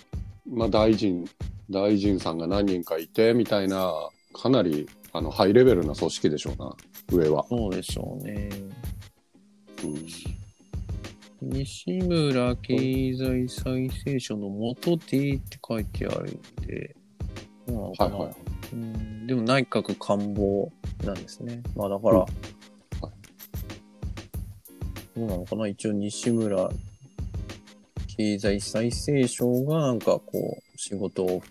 [0.47, 1.25] まあ、大臣、
[1.69, 3.93] 大臣さんが何人かいて、みたいな、
[4.33, 6.75] かなり、あの、ハイレベルな組織でしょうな、
[7.11, 7.45] 上は。
[7.49, 8.49] そうでしょうね。
[9.83, 10.05] うん
[11.41, 16.95] 西村経済再生省の元でって書いてあるんで、
[17.67, 18.35] はいはい。
[18.73, 20.71] うんでも内閣官房
[21.03, 21.61] なんですね。
[21.75, 22.54] まあだから、うんど
[25.23, 25.67] うなのかな？
[25.67, 26.69] 一応西村
[28.17, 31.41] 経済再生省がなんかこう仕事を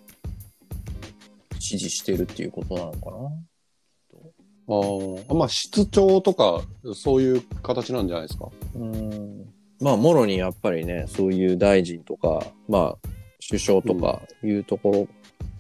[1.52, 3.16] 指示してるっていうことなのかな？
[4.66, 5.34] あー。
[5.34, 6.62] まあ、室長とか、
[6.94, 8.48] そういう形なんじゃないですか？
[8.74, 9.44] うん。
[9.80, 13.08] まあ、もろにやっぱりね、そういう大臣とか、まあ、
[13.46, 15.08] 首相とかいうところ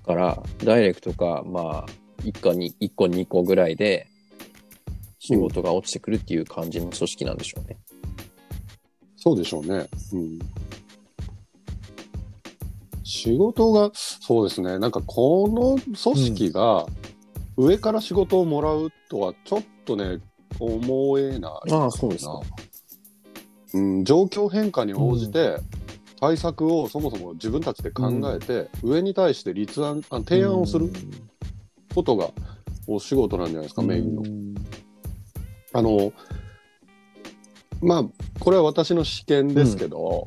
[0.06, 1.92] から、ダイレクトか、まあ、
[2.24, 4.06] 一個に、一個二個ぐらいで、
[5.18, 7.76] 仕事が落ちてくるっていう感じの組織なんでしょうね。
[9.24, 9.88] そうでしょうね。
[10.12, 10.38] うん。
[13.04, 14.78] 仕事が、そうですね。
[14.78, 16.84] なんかこの組織が
[17.56, 20.18] 上から仕事をもらうとはちょっとね、
[20.60, 21.72] 思えない。
[21.72, 22.38] ああそうですか。
[23.72, 25.56] うん、状況変化に応じて
[26.20, 30.90] 対策をそもそも自分たちで考えて、上に対して立案、あ提案をする
[31.94, 32.28] ことが
[32.86, 34.22] お仕事なんじゃないですか、メインの。
[35.72, 36.12] あの、
[37.84, 38.04] まあ、
[38.40, 40.24] これは私の試験ですけど、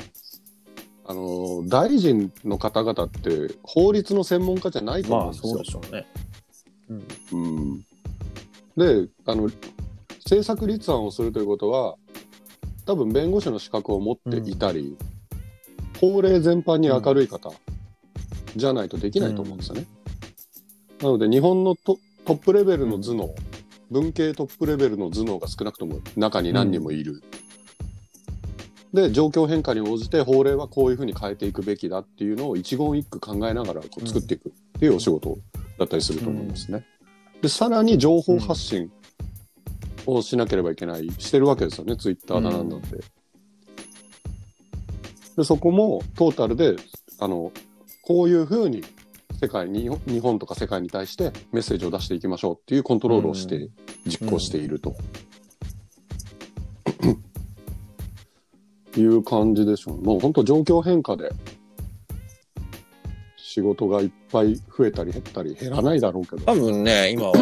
[1.06, 5.54] あの、大臣の方々って法律の専門家じゃないと思まあ、うんですよ。
[5.54, 6.08] そうでしょうね。
[7.32, 7.42] うん。
[7.42, 7.86] うん、
[9.06, 9.50] で、あの、
[10.24, 11.96] 政策立案をするということは、
[12.86, 14.98] 多分弁護士の資格を持っていたり、
[16.00, 17.52] 法令全般に明るい方
[18.56, 19.86] じゃないとできないと思うんですよね。
[21.02, 23.36] なので、日本のトトップレベルの頭脳、
[23.90, 27.24] 文系トップレベルの頭脳が少なくとも中に何人もいる。
[28.94, 35.38] で、状況変化に応じて法令はこういうふうに変えていくべきだっていうのを一言一句考えながらこう作っていくっていうお仕事
[35.78, 36.86] だったりすると思いますね。
[37.42, 38.92] で、さらに情報発信
[40.06, 42.98] をしなければいけない、してるわけですよね、ツイッターだなんだって。
[45.36, 46.76] で、そこもトータルで、
[47.20, 47.52] あの、
[48.04, 48.84] こういうふうに
[49.40, 53.72] 世界に、日本とか世界に対してメッセージを出していきましょうっていうコントロールをして、う
[54.06, 54.96] 実行していると。
[58.96, 60.02] いう感じでしょう。
[60.02, 61.32] もう本当状況変化で、
[63.38, 66.44] 仕事がいっぱい増えたり減ったり減らないだろうけど。
[66.44, 67.34] 多分ね、今は、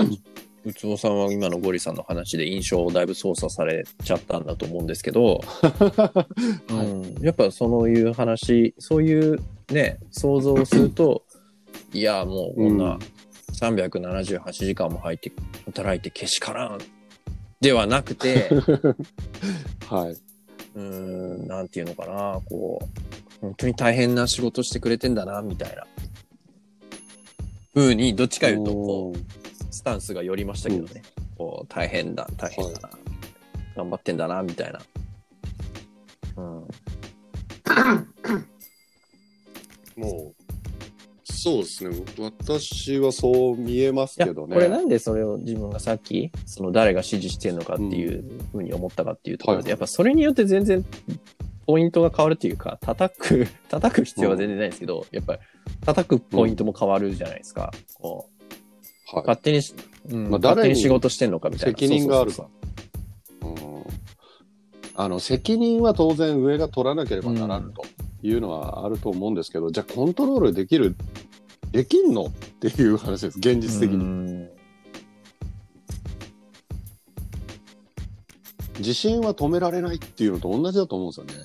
[0.63, 5.41] うつぼさんは今のゴリさんの話で印象をだいぶ操作されちゃったんだと思うんですけど、
[6.71, 11.23] うん、やっぱそういう話、そういうね、想像をすると、
[11.93, 12.99] いや、もうこんうなん
[13.53, 15.31] 378時間も入って、
[15.65, 16.79] 働いてけしからん。
[17.61, 18.49] ではなくて、
[19.89, 20.24] はい。
[20.75, 20.81] うー
[21.43, 22.85] ん、なんていうのかな、こう、
[23.41, 25.85] 本当に大変な仕事してくれてんだな、みたいな。
[27.73, 31.01] 風に、どっちかいうと、こう、スタンスが寄りましたけどね。
[31.37, 32.89] こう、大変だ、大変だな。
[33.75, 34.79] 頑張ってんだな、みたいな。
[36.37, 36.67] うん。
[39.95, 40.34] もう、
[41.45, 41.95] そうですね。
[42.17, 44.55] 私はそう見えますけどね。
[44.55, 50.83] これなんでそれを自分がさっき、その誰が指示してるのかっていうふうに思ったかっていうところで、はいやっぱそれによって全然
[51.67, 55.39] ポイントが変わるっていうか、叩く、 叩く必要は全然ないですけど、やっぱり
[55.85, 57.71] 叩くポイントも変わるじゃないですか。
[57.93, 58.27] こ
[59.13, 59.25] う、はい。
[59.27, 59.75] 勝手にし、
[60.09, 61.77] うんまあ誰にに仕事してんのかみたいな。
[61.77, 62.47] 責任があるそう
[63.41, 63.65] そううん
[64.95, 67.85] あの責任は当然上が取らなければならんと
[68.23, 70.95] いうのはあると思うんですけど、じゃあコントロールできる
[71.75, 72.27] できんの？
[72.27, 74.49] っていう話です現実的に、うん
[78.79, 81.43] 地震は止められないっていうのと同じだと思うんですよ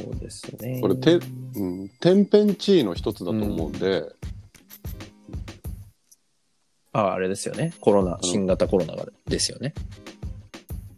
[0.00, 0.80] ねそうでですね。
[0.80, 1.18] これて
[1.56, 4.04] うん、天変地異の一つだと思うんで、
[6.92, 7.74] あ、あれですよね。
[7.80, 9.74] コロナ、ん新型コロナがですよね。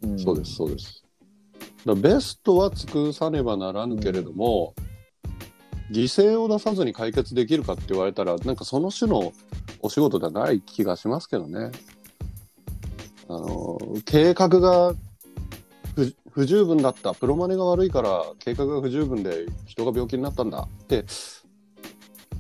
[0.07, 0.55] んそうです、。
[0.55, 1.03] そうです。
[1.87, 4.75] だベストは尽くさねばならぬけれども、
[5.93, 9.33] 犠牲を出さずに解決できるかって言われたら、なんかその種の
[9.81, 11.71] お仕事ではない気がしますけどね。
[13.29, 14.95] あの、計画が
[15.95, 21.05] 不不十分だった、プロマネが悪いから計画が不十分で人が病気になったんだって、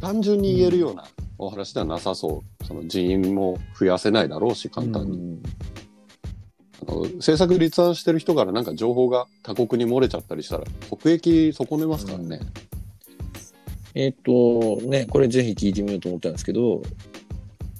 [0.01, 1.05] 単純に言えるような
[1.39, 2.65] お話ではなさそう。
[2.65, 5.19] その人員も増やせないだろうし、簡単に。
[5.19, 5.43] うん
[6.89, 12.41] あの制作立案してる人からなんか情報が他国に漏れちゃったりしたら国益損ねますからね。
[13.95, 16.83] えっ、と、ね、これぜひ聞いてみようと思ったんですけど、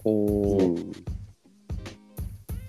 [0.03, 0.93] こう、うん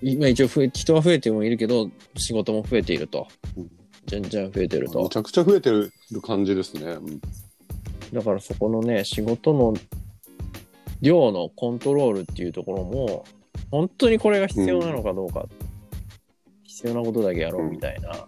[0.06, 3.26] 今一応増え、人は増えてもいるけど、仕事も増えていると
[3.56, 3.72] うん。
[4.06, 5.16] じゃんじゃん増えてるめとち。
[5.16, 6.92] ゃくちゃ増えてる感じですね。
[6.92, 7.22] うん
[8.14, 9.74] だからそこのね、仕事の
[11.02, 13.26] 量のコントロールっていうところも、
[13.72, 15.48] 本当にこれが必要なのかどうか、
[16.64, 18.28] 必要なことだけやろうみたいな、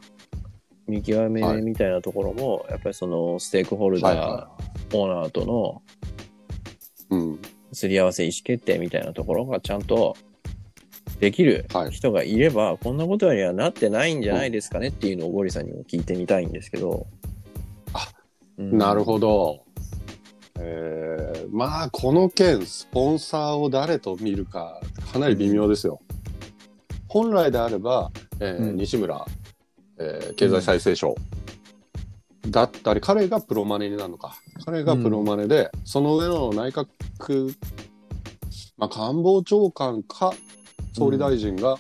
[0.88, 4.50] 見極めはいみたいなところも、やっぱりそのステークホルダー、はいは
[4.94, 5.82] オーナーとの
[7.10, 7.40] うん。
[7.74, 10.16] すり合わせ意思決定みたいなところがちゃんと
[11.20, 17.08] できるはい人がいれば、こんなことにはなってないんじゃないですかねっていうのをゴリさんにも聞いてみたいんですけど。
[17.94, 18.08] あ、
[18.58, 19.64] うんなるほど。
[20.60, 26.02] えーまあこの件スポンサーを誰と見るかかなり微妙ですよ。
[27.08, 29.26] 本来であれば、えーうん西村、
[29.98, 31.16] えー経済再生省。
[32.48, 34.36] だったり、彼がプロマネになるのか。
[34.66, 37.56] 彼がプロマネで、その上の内閣、
[38.78, 40.34] まあ、官房長官か
[40.94, 41.78] 総理大臣が、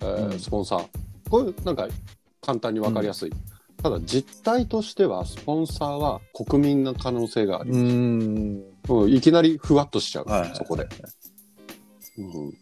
[0.00, 0.38] えーうん。
[0.38, 0.86] スポンサー。
[1.28, 1.88] これなんか
[2.40, 3.32] 簡単に分かりやすい、
[3.82, 8.64] ただ実態としてはスポンサーは国民の可能性がありうます、ん。
[8.88, 10.88] うんいきなりふわっとしちゃう、そこで、
[12.18, 12.52] うん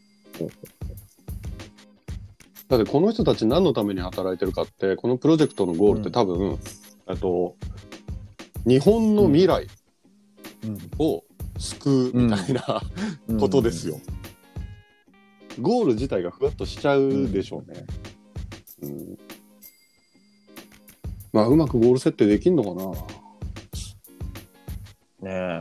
[2.70, 6.59] だってこの人たち何のために働いてるかってこのプロジェクトのゴールって多分、
[7.09, 7.56] えっと
[8.64, 9.66] 日本の未来
[10.98, 11.24] を
[11.59, 12.83] 救うみたいな、
[13.38, 13.98] ことですよ。
[15.61, 17.85] ゴール自体がふわっとしちゃうでしょうね。
[18.83, 19.18] うん。
[21.33, 22.74] まあ、うまくゴール設定できんのか
[25.24, 25.61] な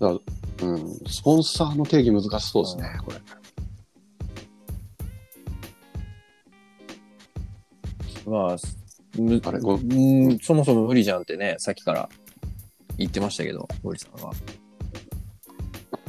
[0.00, 0.64] え。
[0.64, 1.00] うん。
[1.06, 3.39] スポンサーの定義難しそうですね、これ。
[8.30, 8.56] まあ、
[9.18, 12.08] むあれごうんそもそも無理じゃんってね、さっきから
[12.96, 14.32] 言ってましたけど、ゴリさんは。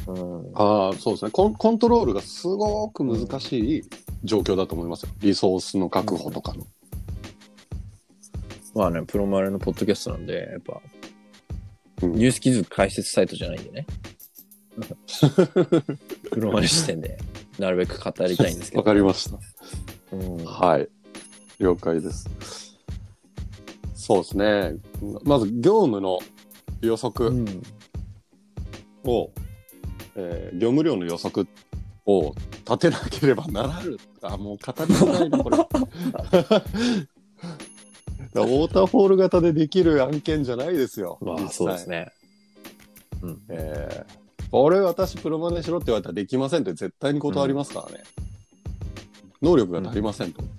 [0.08, 0.52] うん。
[0.54, 1.56] ああ、そうですねコン。
[1.56, 3.84] コントロールがすごく難しい
[4.24, 5.10] 状況だと思いますよ。
[5.20, 6.66] リソースの確保とかの。
[8.76, 10.82] まあね、プロマネのポッドキャストなんで、やっぱ、
[12.04, 13.86] うんニュースキズ解説サイトじゃないんでね。
[16.32, 17.18] プロマネ視点で、
[17.60, 18.80] なるべく語りたいんですけど。
[18.82, 19.38] わかりました。
[20.14, 20.46] うん。
[20.46, 20.90] はい。
[21.62, 22.28] 了解です。
[23.94, 24.74] そうですね。
[25.24, 26.20] まず、業務の
[26.82, 27.30] 予測。
[27.30, 27.62] うん。
[29.04, 29.32] を、
[30.16, 31.48] えー業務量の予測
[32.06, 32.34] を
[32.66, 33.98] 立てなければならぬ。
[34.22, 35.58] あ、もう語りづらいな、これ。
[38.34, 41.18] ウォーターフォール型でできる案件じゃないですよ。
[41.22, 41.88] まあ、そうです。
[41.90, 42.12] ね。
[43.22, 43.42] うん。
[43.50, 44.22] えー
[44.54, 48.04] 俺、私、プロマネしろって言われたらできませんって絶対に断りますからね。
[49.42, 50.42] 能力が足りませんと。
[50.42, 50.50] そう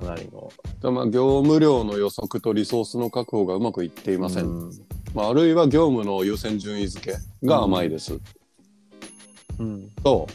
[0.00, 0.50] かなりの。
[0.80, 4.46] でまあ、業務量の予測とリソースの確保がうまくいっていません。
[4.46, 4.70] うん。
[5.14, 8.18] まあ、あるいは業務の優先順位付けが甘いです。
[9.58, 9.90] うん。
[10.02, 10.26] と、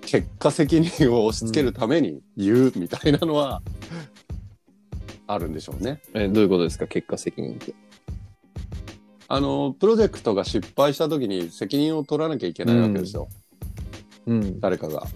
[0.00, 3.60] 結果責任を押し付けるために言うみたいなのは、
[5.26, 6.00] あるんでしょうね。
[6.14, 6.86] え、どういうことですか？
[6.86, 7.74] 結果責任って。
[9.28, 13.28] あの、プロジェクトが失敗した時に責任を取らなきゃいけないわけですよ。
[14.26, 14.58] うん。
[14.60, 15.06] 誰かが。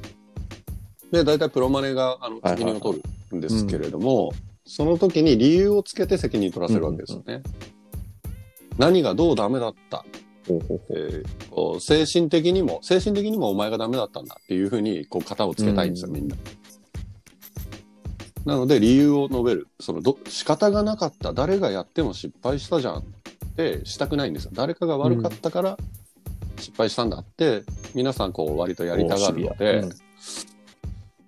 [1.12, 4.32] で、大体プロマネがあのはいはい責任を取るんですけれども、
[4.64, 7.42] その時に理由をつけて責任取らせるわけですよね。
[8.78, 10.04] 何がどうダメだった？
[10.48, 16.36] ほうほうほえー精神的にも精神的にもお前がダメだったんだっていうふうにこう型をつけたいんですよ、うんみんな。
[18.44, 19.68] なので理由を述べる。
[19.78, 21.32] そのど仕方がなかった。
[21.32, 23.02] 誰がやっても失敗したじゃんっ
[23.56, 24.50] てしたくないんですよ。
[24.54, 25.76] 誰かが悪かったから
[26.58, 27.62] 失敗したんだって
[27.94, 29.84] 皆さんこう割とやりたがるので、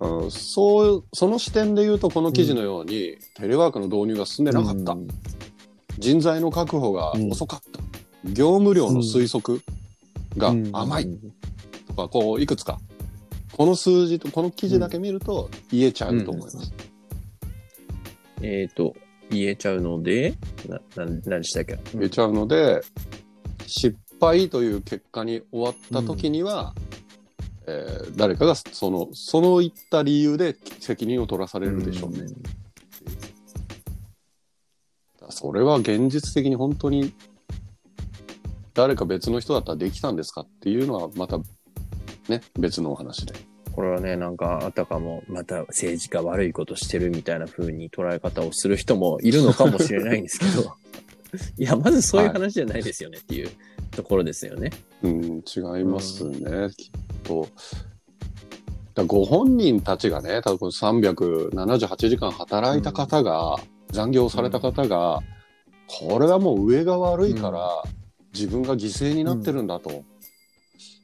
[0.05, 5.09] うんそうその視点で言うとこの記事のように、テレワークの導入が進んでなかった、うん。
[5.99, 7.81] 人材の確保が遅かった、
[8.31, 9.63] 業務量の推測
[10.37, 11.09] が甘い。
[11.89, 12.79] とか、こう、いくつか。
[13.53, 16.73] この数字と、この記事だけ見ると言えちゃうと思います。
[18.43, 18.95] えっ、と、
[19.31, 20.35] 言えちゃうので、
[20.69, 21.79] な、な、何でしたっけ？
[21.95, 22.83] 言えちゃうので、
[23.67, 26.75] 失敗という結果に終わった時には、
[27.67, 32.27] えー誰かがその、その言った理由で責任を取らされるでしょうね。
[35.31, 37.13] それは現実的に本当に
[38.75, 41.39] 誰か別の人だったらできたんですかっていうのはまた
[42.29, 43.35] ね、別のお話で。
[43.73, 50.75] これはね、なんか、あたかも、また政治家悪いことしてるみたいな風に捉え方をする人もいるのかもしれないんですけど、
[51.59, 53.51] いや、まずそういう話じゃないですよねっていう
[53.91, 54.71] ところですよね。
[55.03, 57.49] うん、違いますね、きっと。
[58.95, 63.57] だご本人たちがね、多分378時間働いた方が、
[63.91, 65.21] 残業された方が、
[65.89, 67.69] これはもう上が悪いから、
[68.33, 70.05] 自分が犠牲になってるんだと、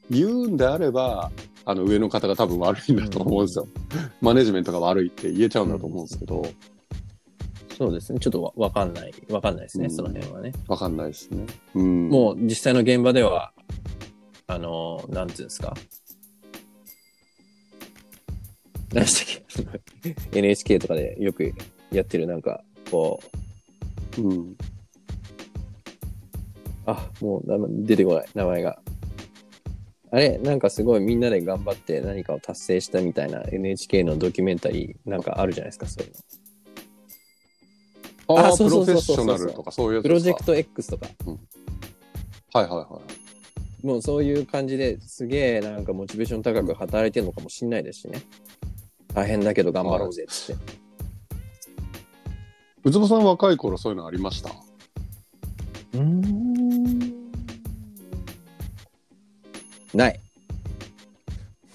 [0.08, 1.30] 言うんであれば、
[1.64, 3.66] あの上の方が多分悪いんだと思うんですよ。
[4.20, 6.42] マネジメントが悪いって言えちゃうんだと思うんですけど、
[7.76, 8.18] そうですね。
[8.18, 10.52] ちょっとわわかんない、わかんないですね、うんその辺はね。
[10.68, 11.46] わかんないですね。
[11.74, 12.08] うん。
[12.08, 13.52] もう実際の現場では、
[14.46, 15.74] あの、なんていうんですか？
[18.92, 19.80] 何でしたっ
[20.32, 21.52] け ?NHK とかでよく
[21.92, 23.20] やってるなんか、こ
[24.18, 24.56] う、うん。
[26.86, 28.80] あ、もう出てこない、名前が。
[30.12, 36.12] あれ、なんかすごいみんなで頑張って何かを達成したみたいな NHK のドキュメンタリーなんかあるじゃないですか、そういう
[38.28, 38.40] の。
[38.42, 41.06] ああ、あそうプロフェッそうそうそうショナルとかそういうやつプロジェクト X とか。
[42.52, 43.00] はいはいは
[43.82, 43.86] い。
[43.86, 48.20] もうそういう感じですげえなんかモチベーション高く働いてるのかもしんないですしね。
[49.14, 50.62] 大変だけど頑張ろうぜっつって。
[52.84, 54.50] うつぼさん若い頃そういうのありました？
[54.50, 56.98] うーん。
[59.94, 60.20] ない。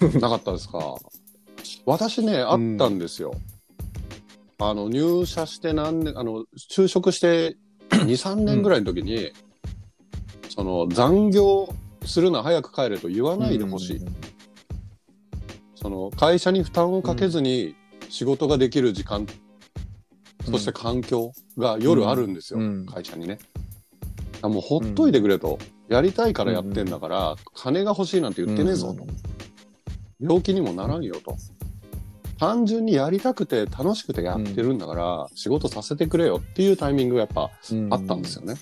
[0.00, 0.96] なかったですか？
[1.84, 3.34] 私ね、あったんですよ。
[4.58, 7.56] あの、入社して何年、あの、就職して
[7.90, 9.30] 2、3年ぐらいの時に、
[10.48, 11.72] その残業
[12.04, 14.00] するのは早く帰れと言わないでほしい。
[15.86, 17.76] その会社に負担をかけずに
[18.08, 19.24] 仕事ができる時間、
[20.44, 23.38] そして環境が夜あるんですよ、うん会社にね。
[24.42, 25.60] あもうほっといてくれと。
[25.88, 29.06] やりたいからやってんだから、金が欲しいなんて言ってねえぞと。
[30.18, 31.36] 病気にもならんよと。
[32.40, 37.42] 単純にやりたくて楽しくてやってるんだから、仕事させてくれよっていうタイミングがやっぱ
[37.90, 38.56] あったんですよね。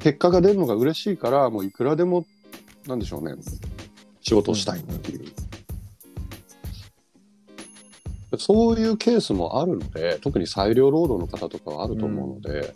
[0.00, 2.26] 結果が出るのが嬉しいから、もういくらでも、
[2.86, 3.34] なんでしょうね、
[4.28, 5.24] 仕事をしたいっていう。
[8.36, 12.74] そういうケースもあるので、特に裁量労働の方とかはあると思うので、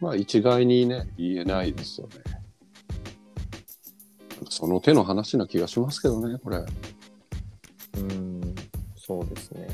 [0.00, 2.14] まあ一概にね、言えないですよね。
[4.50, 6.58] その手の話な気がしますけどね、これ。
[6.58, 8.54] うん。
[8.98, 9.66] そうですね。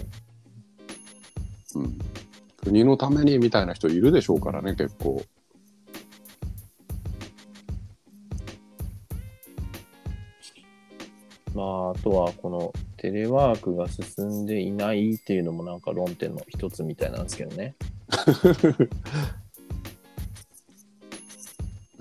[1.74, 1.98] うん。
[2.62, 5.20] 国のためにみたいな人いるでしょうからね、結構。
[11.54, 17.74] まあ、あとはこのテレワークが進んでいないっていうのもなんか論点の一つみたいなんですけどね。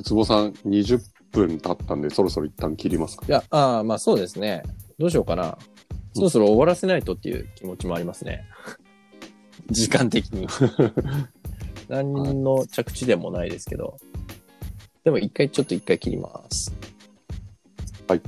[0.04, 1.00] 坪さん、20
[1.32, 3.26] 分経ったんで、そろそろ一旦切りますか。
[3.28, 4.64] いや、ああ、まあそうですね。
[4.98, 5.58] どうしようかな。
[6.14, 8.46] そろそろ終わらせないとっていう気持ちもありますね。
[9.70, 10.48] 時間的に。
[11.90, 13.98] 何の着地でもないですけど。
[15.04, 16.72] でも一回、ちょっと一回切ります。
[18.08, 18.22] はい。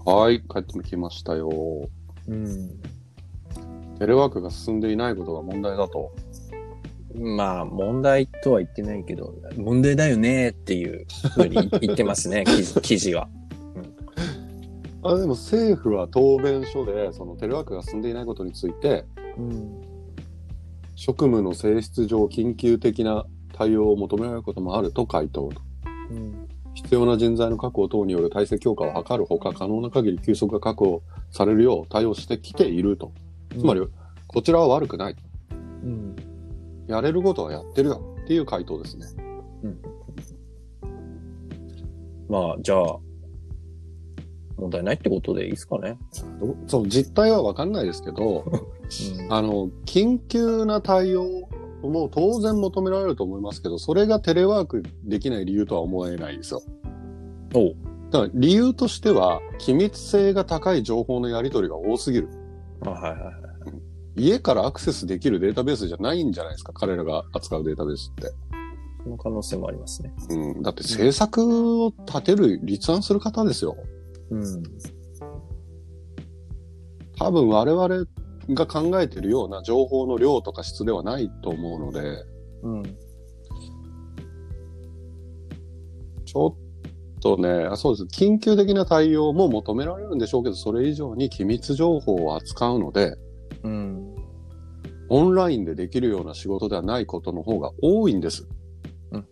[0.05, 1.89] はい、帰ってきましたよ。
[2.29, 2.81] うん。
[3.99, 6.15] テレワークが進んでいないことが問題だと。
[7.15, 13.29] まあ、問題とは言ってないけど、問題だよねっていうふうに言ってますね、 記事記事は。
[15.03, 19.05] あでも政府は答弁書で、そのテレワークが進んでいないことについて、
[19.37, 19.81] うん。
[20.95, 25.63] 職務の性質上緊急的な対応を求められることもあると回答と。
[26.11, 26.49] うん。
[26.83, 33.13] 必要な人材の確保等による体制強化を図るほか、可能な限り休息が確保されるよう対応してきていると。
[33.59, 33.81] つまり、
[34.27, 35.17] こちらは悪くない。
[35.83, 36.17] うん。
[36.87, 39.07] やれることはやってるよっていう回答ですね。
[42.29, 42.99] まあ、じゃあ、
[44.57, 45.99] 問題ないってことでいいですかね。
[46.41, 48.45] どそう、実態はわかんないですけど、
[49.31, 51.49] あの、緊急な対応
[51.83, 56.63] も当然求められると思いますけど、それがテレワークできない理由とは思えないですよ。
[57.55, 57.77] おう。
[58.11, 62.29] だから理由としては、機密性が高い情報のやり取りが多すぎる。
[62.85, 63.35] あはいはいはい。
[64.17, 68.33] 家からアクセスできるデータベースじゃないんじゃないですか、彼らが扱うデータベースって。
[69.05, 70.13] その可能性もありますね。
[70.31, 70.63] うん。
[70.63, 73.77] だって政策を立てる、立案する方ですよ。
[74.31, 74.63] うん。
[77.19, 78.07] 多分我々
[78.51, 82.25] が考えてるような情報の量とか質ではないと思うので、
[82.63, 82.83] うん。
[86.25, 88.25] ちょっとね、あそうです。
[88.25, 93.17] 緊急的な対応も求められるんでしょうけど、それ以上に機密情報を扱うので、
[93.63, 94.15] うん。
[95.11, 98.47] オンラインでできるような仕事ではないことの方が多いんです。
[99.13, 99.27] うん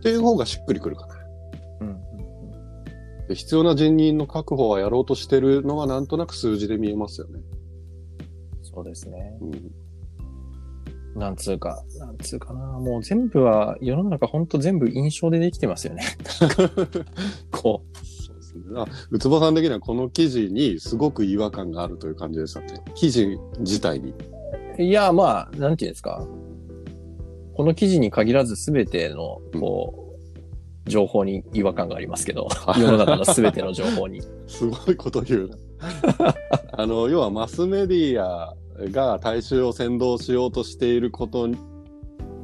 [0.00, 1.14] っていう方がしっくりくるかな。
[1.80, 2.00] うん。
[3.28, 7.40] で必要な人員の確保はやろうとしてるのはなんとなく数字で見えますよね。
[8.72, 9.38] そうですね。
[9.40, 12.60] うん、なんつうか、なんつうかな。
[12.60, 16.04] もう全部は、世の中ほんと全部印象でできてますよね。
[17.50, 18.62] こそうですね。
[18.76, 22.80] あ、うつぼさん的にはこの記事にすごく違和感があるという感じですよね。
[22.94, 24.14] 記事自体に。
[24.78, 24.82] う。
[24.82, 26.26] いや、まあ、なんていうんですか。
[27.54, 30.06] この記事に限らず全ての、こ
[30.86, 32.48] う、情報に違和感がありますけど、
[32.78, 34.22] 世の中の全ての情報に。
[34.46, 35.56] すごいこと言うな。
[36.72, 38.54] あの、要はマスメディア
[38.90, 41.48] が大衆を先導しようとしていること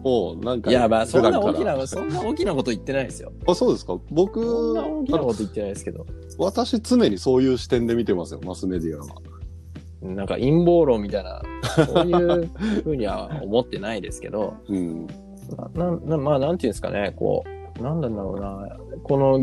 [0.04, 3.32] を、なんか、いや、まあ、そんな大きな、そんな大きなこと言ってないですよ。
[3.46, 3.98] あ、そうですか？
[4.10, 6.06] 僕、そんな大きなこと言ってないですけど。
[6.38, 9.06] 私常にそういう視点で見てますよ、マスメディアは。
[10.02, 11.42] なんか陰謀論みたいな、
[11.86, 12.50] そういう
[12.84, 15.06] ふうには思ってないですけど、 うん。
[15.74, 17.48] な、な、なまあ、なんていうんですかね、こう、
[17.80, 18.76] なんだろうな。
[19.02, 19.42] この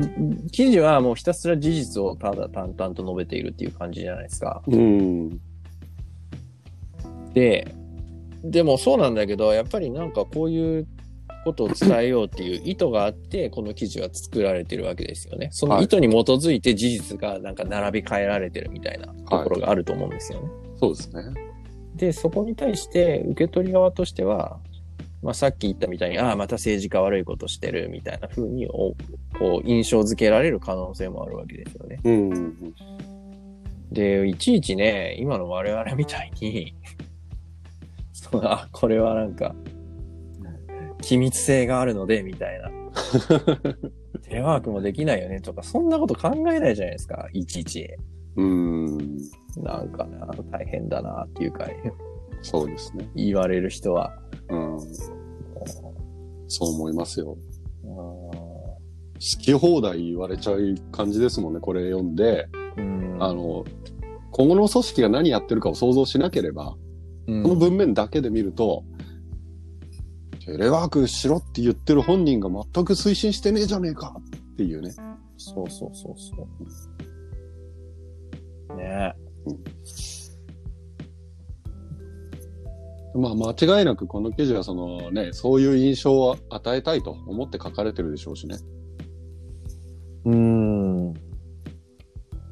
[0.52, 4.62] 記事はもうひたすら事実をただ淡々と述べているっていう感じじゃないですか。
[4.68, 5.40] うん。
[7.34, 7.68] で、
[8.44, 10.88] でもそうなんだけど、やっぱりなんかこういう
[11.46, 15.50] ことを伝えようっていう意図があって、この記事は作られてるわけですよね。
[15.52, 19.14] その意図に基づいて事実がなんか並び替えられてるみたいなと
[19.44, 20.50] ころがあると思うんですよね。
[20.80, 21.24] そうですね。
[21.96, 24.60] で、そこに対して受け取り側としては、
[25.24, 28.94] まあ、さっき言ったみたいに、ああ、また政治家悪いことしてるみたいな風にお
[29.40, 32.00] こう印象づけられる可能性もあるわけですよね。
[32.04, 32.74] うん。
[33.92, 36.76] で、いちいちね、今の我々みたいに、
[38.12, 39.56] そうあ、これはなんか、
[41.02, 42.70] 機密性があるので、みたいな。
[44.24, 47.90] テレワークもできないよねとか、そんなこと考えないじゃないですか、いちいち。
[48.36, 48.98] うん。
[49.58, 51.68] なんかな、大変だなっていうか、
[52.44, 53.10] そうですね。
[53.16, 54.14] 言われる人は。
[54.50, 54.80] うん。
[56.48, 57.36] そう思いますよ。
[57.84, 57.94] うん
[59.24, 62.48] 好き放題言われちゃう感じですもんね、これ読んで。
[62.78, 63.64] うんあの、
[64.32, 66.76] 今後の組織が何やってるかを想像しなければ、
[67.28, 68.84] うんこの文面だけで見ると、
[70.46, 74.18] テレワークしろって言ってる本人が全く推進してねえじゃねえか
[74.54, 74.92] っていうね。
[75.38, 76.48] そうそうそうそ
[78.74, 78.76] う。
[78.76, 79.14] ね
[83.16, 88.58] まあ間違いなくこの記事はそのね、そういう印象を与えたいと思って書かれてるでしょうしね。
[90.26, 91.14] うん。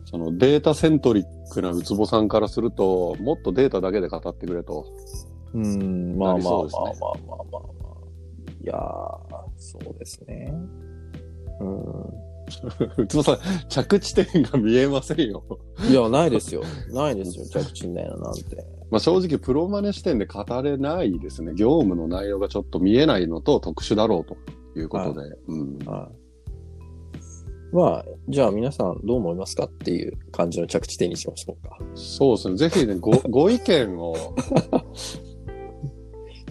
[0.06, 4.86] そのデータセントリックなウツボさんからすると、もっとデータだけで語ってくれと。
[5.54, 6.70] うん、まあまあまあまあまあ
[7.28, 7.72] まあまあ。
[8.62, 8.78] いやー、
[9.58, 10.54] そうですね。
[11.60, 12.32] うん。
[12.98, 13.38] ウツボさん、
[13.70, 15.44] 着地点が見えませんよ。
[15.90, 16.62] いや、ないですよ。
[16.92, 18.81] ないですよ、着地みたいななんて。
[18.92, 21.54] まあ正直プロマネ視点で語れないですね。
[21.56, 24.38] 業務の内容がちょっと見えないのと特殊だろうと
[24.80, 25.36] いうことで。
[27.72, 31.78] まあ、じゃあ皆さんどう思いますかっていう感じの着地点にしましょうか。
[31.96, 32.58] そうですね。
[32.58, 34.14] ぜひね、ご、 ご意見を、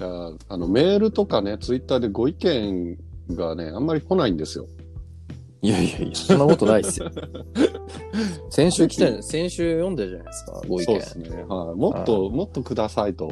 [0.48, 2.96] あの、メールとかね、ツイッターでご意見
[3.32, 4.66] がね、あんまり来ないんですよ。
[5.62, 7.10] いやいやいや、そんなことないですよ。
[8.50, 10.86] 先週来たよ先週読んだじゃないですか、ご意見。
[10.86, 11.28] そうですね。
[11.48, 11.78] はい。
[11.78, 13.30] もっと、もっとくださいと。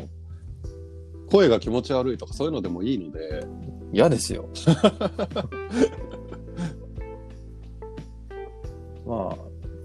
[1.31, 3.47] 声が気持ち悪いとかそういうのでもいいので、
[3.93, 4.49] 嫌ですよ。
[9.07, 9.37] まあ、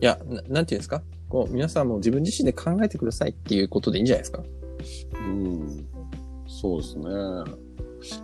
[0.02, 1.02] いやな、なんていうんですか？
[1.30, 4.44] こう、皆さんも自分自身で考えてくださいっていうことでいいんじゃないですか？
[5.16, 5.86] うん。
[6.48, 7.06] そうですね。
[7.06, 7.08] い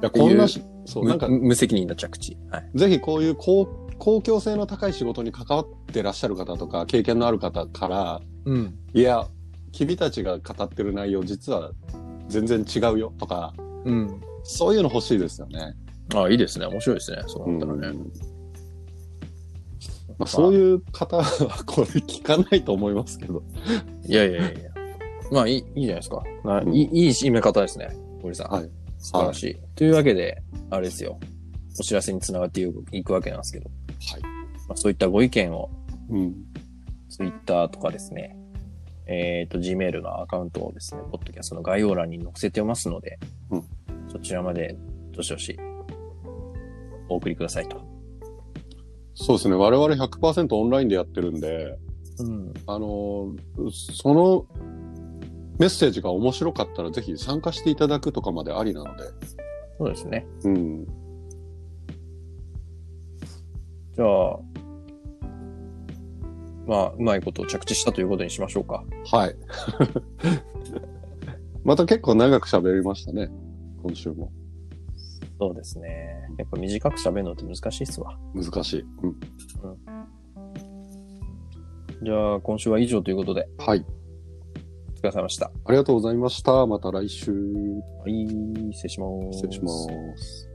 [0.01, 2.38] や、こんなし、そう、なんか無、無責任な着地。
[2.51, 2.70] はい。
[2.76, 3.67] ぜひこういう公
[3.99, 8.73] 公共性の高い仕事に関わってらっしゃる方とか、経験のある方から、うん。
[8.93, 9.27] いや、
[9.71, 11.71] 君たちが語ってる内容実は
[12.27, 13.53] 全然違うよとか、
[13.85, 14.21] うん。
[14.43, 15.75] そういうの欲しいですよね。
[16.15, 16.65] ああ、いいですね。
[16.65, 17.21] 面白いですね。
[17.27, 17.99] そうなったらね。
[20.17, 21.23] まあ、そういう方は
[21.65, 23.43] これ聞かないと思いますけど。
[24.05, 24.69] いやいやいやいや。
[25.31, 26.23] まあ、いい、いいじゃないですか。
[26.43, 27.95] ないい、いい締め方ですね。
[28.21, 28.47] 堀さん。
[28.51, 28.69] はい。
[28.97, 29.59] 素晴らしい。
[29.75, 31.19] というわけで、あれですよ。
[31.79, 33.78] お知らせにつながっていくわけなんですけど、はい。
[34.67, 35.69] まあ、そういったご意見を
[36.09, 36.35] うん。
[37.09, 38.37] ツイッターとかですね、
[39.07, 43.19] えっ、と、Gmail のアカウントをですね、ポッドキャストの概要欄に載せてますので、
[43.49, 43.63] うん
[44.07, 44.75] そちらまで、
[45.11, 45.59] どしどし、
[47.09, 47.79] お送りくださいと。
[49.13, 49.55] そうですね。
[49.55, 51.77] 我々100%オンラインでやってるんで、
[52.19, 52.53] うん。
[52.65, 54.45] あのーその
[55.59, 59.03] メッセージが面白かったらぜひ参加していただくとかまでありなので。
[59.77, 60.25] そうですね。
[60.45, 60.87] うん。
[63.99, 64.39] じゃあ、
[66.65, 68.85] まあ、うまいことを着地したということにしましょうか。
[69.11, 69.35] はい。
[71.65, 73.29] また結構長く喋りましたね。
[73.83, 74.31] 今週も。
[75.37, 76.15] そうですね。
[76.37, 78.17] やっぱ短く喋るのって難しいっすわ。
[78.33, 78.85] 難しい。
[79.03, 79.19] うん。
[82.01, 83.85] じゃあ、今週は以上ということで、はい。
[84.95, 85.51] お疲れ様でした。
[85.65, 86.65] ありがとうございました。
[86.65, 87.33] また来週。
[87.33, 88.25] はい、
[88.71, 89.39] 失礼します。
[89.39, 89.69] 失礼しま
[90.15, 90.49] す。